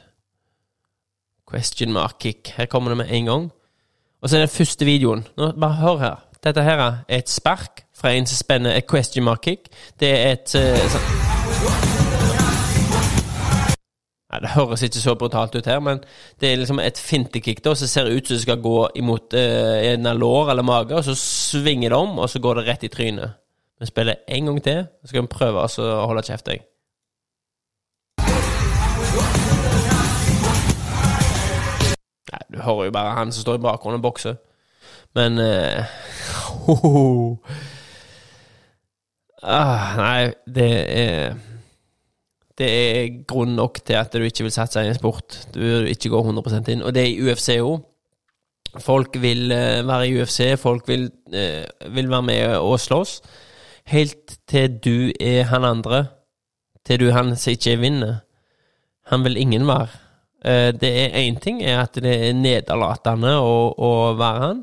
[1.53, 2.53] Question mark kick.
[2.57, 3.51] Her kommer det med en gang.
[4.21, 5.27] Og så er det første videoen.
[5.37, 6.15] Nå, bare hør her.
[6.43, 9.69] Dette her er et spark fra en som spenner et question mark kick.
[9.99, 10.79] Det er et uh, ja,
[14.33, 16.01] Nei, Det høres ikke så brutalt ut her, men
[16.41, 19.77] det er liksom et fintekick da, som ser ut som det skal gå imot uh,
[19.93, 22.91] en lår eller mage, og så svinger det om, og så går det rett i
[22.91, 23.37] trynet.
[23.79, 26.47] Vi spiller en gang til, så skal vi prøve å holde kjeft.
[26.47, 26.65] jeg.
[32.63, 34.35] Hører jo bare han som står i bakgrunnen og bokser.
[35.15, 35.85] Men uh,
[36.65, 37.37] ho, ho, ho.
[39.43, 41.33] Ah, Nei, det er
[42.57, 45.89] Det er grunn nok til at du ikke vil satse i en sport du vil
[45.89, 46.83] ikke gå 100 inn.
[46.85, 47.81] Og det er i UFC òg.
[48.81, 53.21] Folk vil eh, være i UFC, folk vil, eh, vil være med og slåss.
[53.85, 56.05] Helt til du er han andre.
[56.85, 58.15] Til du er han som ikke vinner.
[59.11, 60.02] Han vil ingen være.
[60.43, 64.61] Eh, det er én ting er at det er nederlatende å, å være han.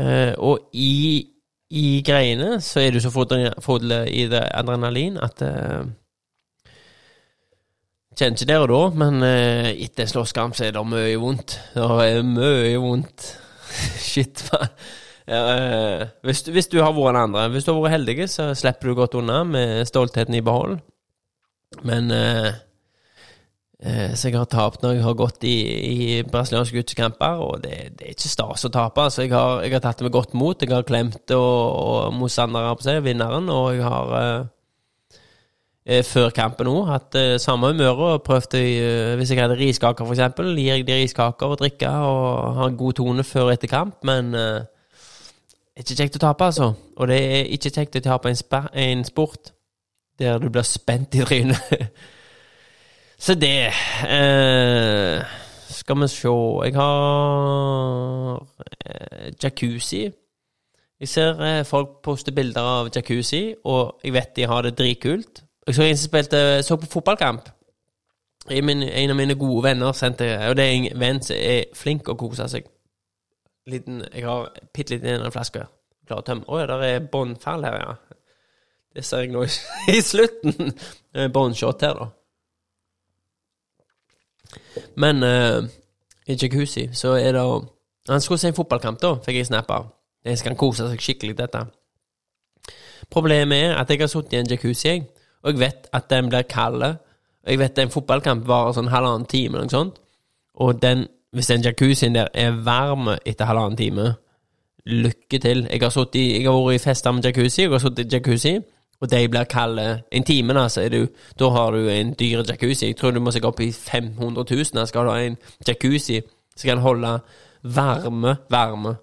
[0.00, 1.22] Eh, og i,
[1.70, 5.82] i greiene så er du så full i det adrenalin at uh,
[8.20, 11.54] Kjenner ikke der og da, men etter en slåsskamp så er det mye vondt.
[11.72, 13.28] Det er mye vondt.
[14.10, 14.66] Shit, hva?
[15.30, 18.90] Uh, hvis, hvis, du har vært den andre, hvis du har vært heldig, så slipper
[18.90, 20.80] du godt unna med stoltheten i behold.
[21.86, 22.69] Men uh, Eh,
[23.80, 25.56] så jeg har tapt når jeg har gått i,
[25.88, 29.06] i brasilianske gutskamper, og det, det, er ikke stas å tape.
[29.08, 30.60] Så jeg har, jeg har, tatt det med godt mot.
[30.60, 34.50] Jeg har klemt og, og motstandere på seg, vinneren, og jeg har eh,
[35.96, 40.04] eh før kampen òg hatt eh, samme humør og prøvd eh, Hvis jeg hadde riskaker,
[40.04, 43.72] f.eks., gir jeg de riskaker og drikke og har en god tone før og etter
[43.72, 44.60] kamp, men eh,
[45.80, 46.74] ikke kjekt å tape, altså.
[47.00, 49.54] Og det er ikke kjekt å tape en, en sport
[50.20, 51.78] der du blir spent i trynet.
[53.20, 53.66] Så det
[54.08, 55.24] eh,
[55.68, 56.28] Skal vi se
[56.64, 58.46] Jeg har
[58.86, 60.10] eh, jacuzzi.
[61.00, 65.42] Jeg ser eh, folk poste bilder av jacuzzi, og jeg vet de har det dritkult.
[65.66, 67.48] Jeg så en som spilte Så på fotballkamp.
[68.50, 72.08] Min, en av mine gode venner sendte Og det er en venn som er flink
[72.08, 72.64] å kose seg.
[73.68, 75.66] Liten, jeg har bitte litt i en flaske.
[76.08, 76.48] Klar å tømme.
[76.48, 78.16] Å ja, der er båndfall her, ja.
[78.96, 79.44] Det ser jeg nå
[79.92, 80.72] i slutten.
[81.34, 82.08] Båndshot her, da.
[84.96, 85.68] Men uh,
[86.26, 87.44] i jacuzzi så er det
[88.08, 89.90] Han skulle se en fotballkamp, da, fikk jeg snap av.
[90.24, 91.60] Jeg skal kose seg skikkelig, dette.
[93.10, 94.94] Problemet er at jeg har sittet i en jacuzzi,
[95.42, 96.82] og jeg vet at den blir kald.
[96.82, 100.00] Og jeg vet at en fotballkamp varer sånn halvannen time, eller noe sånt.
[100.60, 104.14] Og den, hvis den jacuzzien der er varm etter halvannen time,
[104.86, 105.66] lykke til.
[105.70, 108.54] Jeg har, i, jeg har vært i fester med jacuzzi, jeg har sittet i jacuzzi
[109.00, 111.06] og de blir kalde en time, da, så er du,
[111.38, 112.90] da har du en dyr jacuzzi.
[112.90, 116.20] Jeg tror du må se opp i 500 000 da skal du ha en jacuzzi
[116.56, 117.14] som kan holde
[117.62, 118.94] varme, varme.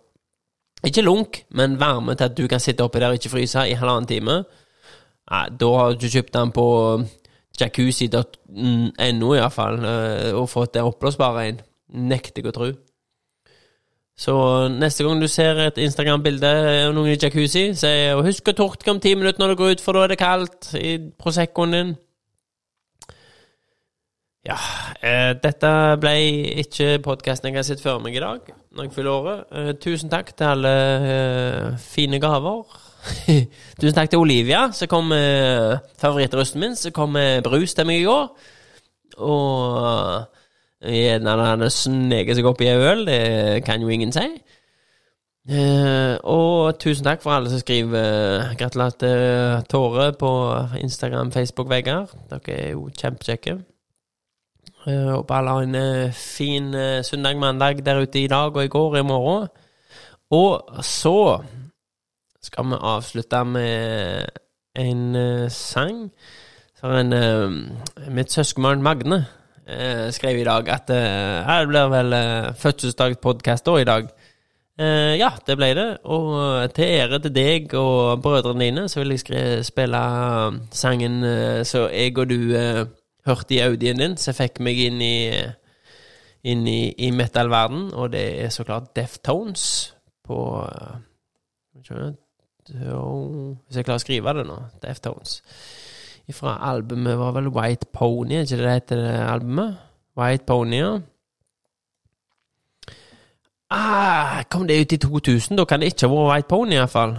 [0.86, 3.78] Ikke lunk, men varme til at du kan sitte oppi der og ikke fryse i
[3.78, 4.44] halvannen time.
[5.32, 6.68] Ja, da har du kjøpt den på
[7.60, 11.64] jacuzzi.no, iallfall, eh, og fått det oppblåsbare en.
[11.88, 12.70] Nekter jeg å tro.
[14.18, 14.34] Så
[14.74, 16.50] neste gang du ser et Instagram-bilde
[16.88, 17.94] av noen i jacuzzi, si
[18.26, 20.72] husk å tørke om ti minutter når du går ut, for da er det kaldt
[20.80, 21.92] i Proseccoen din.
[24.48, 24.56] Ja,
[25.04, 26.14] eh, dette ble
[26.64, 29.44] ikke podkasten jeg har sett før meg i dag, når jeg fyller året.
[29.52, 30.74] Eh, tusen takk til alle
[31.12, 32.64] eh, fine gaver.
[33.82, 38.02] tusen takk til Olivia, som kom med favorittrusten min, som kom med brus til meg
[38.02, 38.32] i går.
[39.28, 40.37] Og
[40.86, 44.28] Gjerne han sneker seg opp i ei øl, det kan jo ingen si.
[45.48, 50.32] Uh, og tusen takk for alle som skriver uh, gratulerer til Tåre på
[50.76, 52.12] Instagram, Facebook-vegger.
[52.30, 53.56] Dere er jo kjempekjekke.
[54.84, 56.74] Uh, håper alle har en fin
[57.04, 59.48] søndag, mandag der ute i dag og i går og i morgen.
[60.36, 61.40] Og så
[62.44, 64.28] skal vi avslutte med
[64.76, 66.12] en sang.
[66.76, 67.16] Så en,
[68.12, 69.26] mitt søskenbarn Magne
[69.68, 74.10] eh, skrev i dag at eh, her blir vel eh, fødselsdagspodkast i dag.
[74.80, 75.88] Eh, ja, det ble det.
[76.06, 81.24] Og eh, til ære til deg og brødrene dine, så vil jeg spille eh, sangen
[81.26, 82.54] eh, så jeg og du
[83.28, 85.18] hørte i audien din, som fikk meg inn i
[86.48, 89.94] inn i, i metal-verden, og det er så klart Deftones
[90.24, 90.38] på
[91.76, 91.90] Hvis
[93.76, 95.42] jeg klarer å skrive det nå Deftones
[96.36, 99.78] fra albumet var vel White Pony, er ikke det det heter, det albumet?
[100.18, 100.98] White Pony, ja.
[103.70, 105.58] Ah, kom det ut i 2000?
[105.58, 107.18] Da kan det ikke ha vært White Pony, iallfall.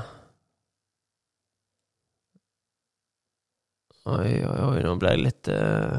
[4.09, 5.99] Oi, oi, oi, nå ble jeg litt uh...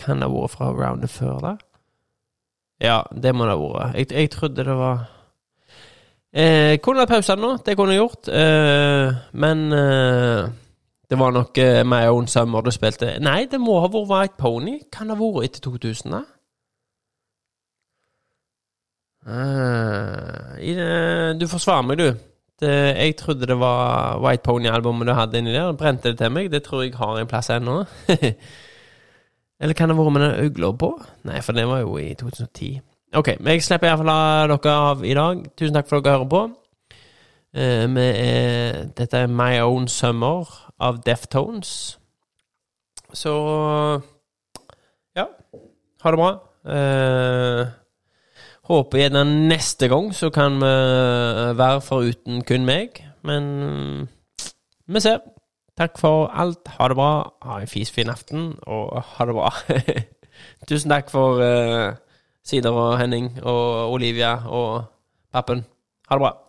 [0.00, 1.56] Kan det ha vært fra roundet før, da?
[2.84, 3.98] Ja, det må det ha vært.
[4.00, 5.04] Jeg, jeg trodde det var
[6.34, 8.28] Eh, kunne vært pause nå, det kunne jeg gjort.
[8.28, 10.48] Eh, men eh,
[11.10, 13.12] det var nok eh, My Own Summer du spilte.
[13.22, 14.80] Nei, det må ha vært White Pony.
[14.90, 16.22] Kan det ha vært etter 2000, da?
[19.30, 22.08] Eh, du forsvarer meg, du.
[22.60, 25.70] Det, jeg trodde det var White Pony-albumet du hadde inni der.
[25.78, 26.50] Brente det til meg.
[26.50, 27.84] Det tror jeg har en plass ennå.
[29.62, 30.90] Eller kan det ha vært med den øgla på?
[31.30, 32.80] Nei, for det var jo i 2010.
[33.14, 34.08] Ok, men jeg slipper iallfall
[34.50, 35.42] dere av i dag.
[35.54, 36.42] Tusen takk for at dere hører på.
[37.54, 40.50] Uh, er, dette er My Own Summer
[40.82, 41.94] av Deftones.
[43.14, 43.34] Så
[45.14, 45.28] ja,
[46.02, 46.32] ha det bra.
[46.66, 47.62] Uh,
[48.66, 50.74] håper gjerne neste gang så kan vi
[51.54, 54.08] være foruten kun meg, men
[54.90, 55.22] vi ser.
[55.78, 56.66] Takk for alt.
[56.80, 57.12] Ha det bra.
[57.46, 59.54] Ha en fisfin aften, og ha det bra.
[60.68, 61.94] Tusen takk for uh,
[62.44, 64.84] Sider og Henning og Olivia og
[65.32, 65.64] pappen.
[66.08, 66.43] Ha det bra.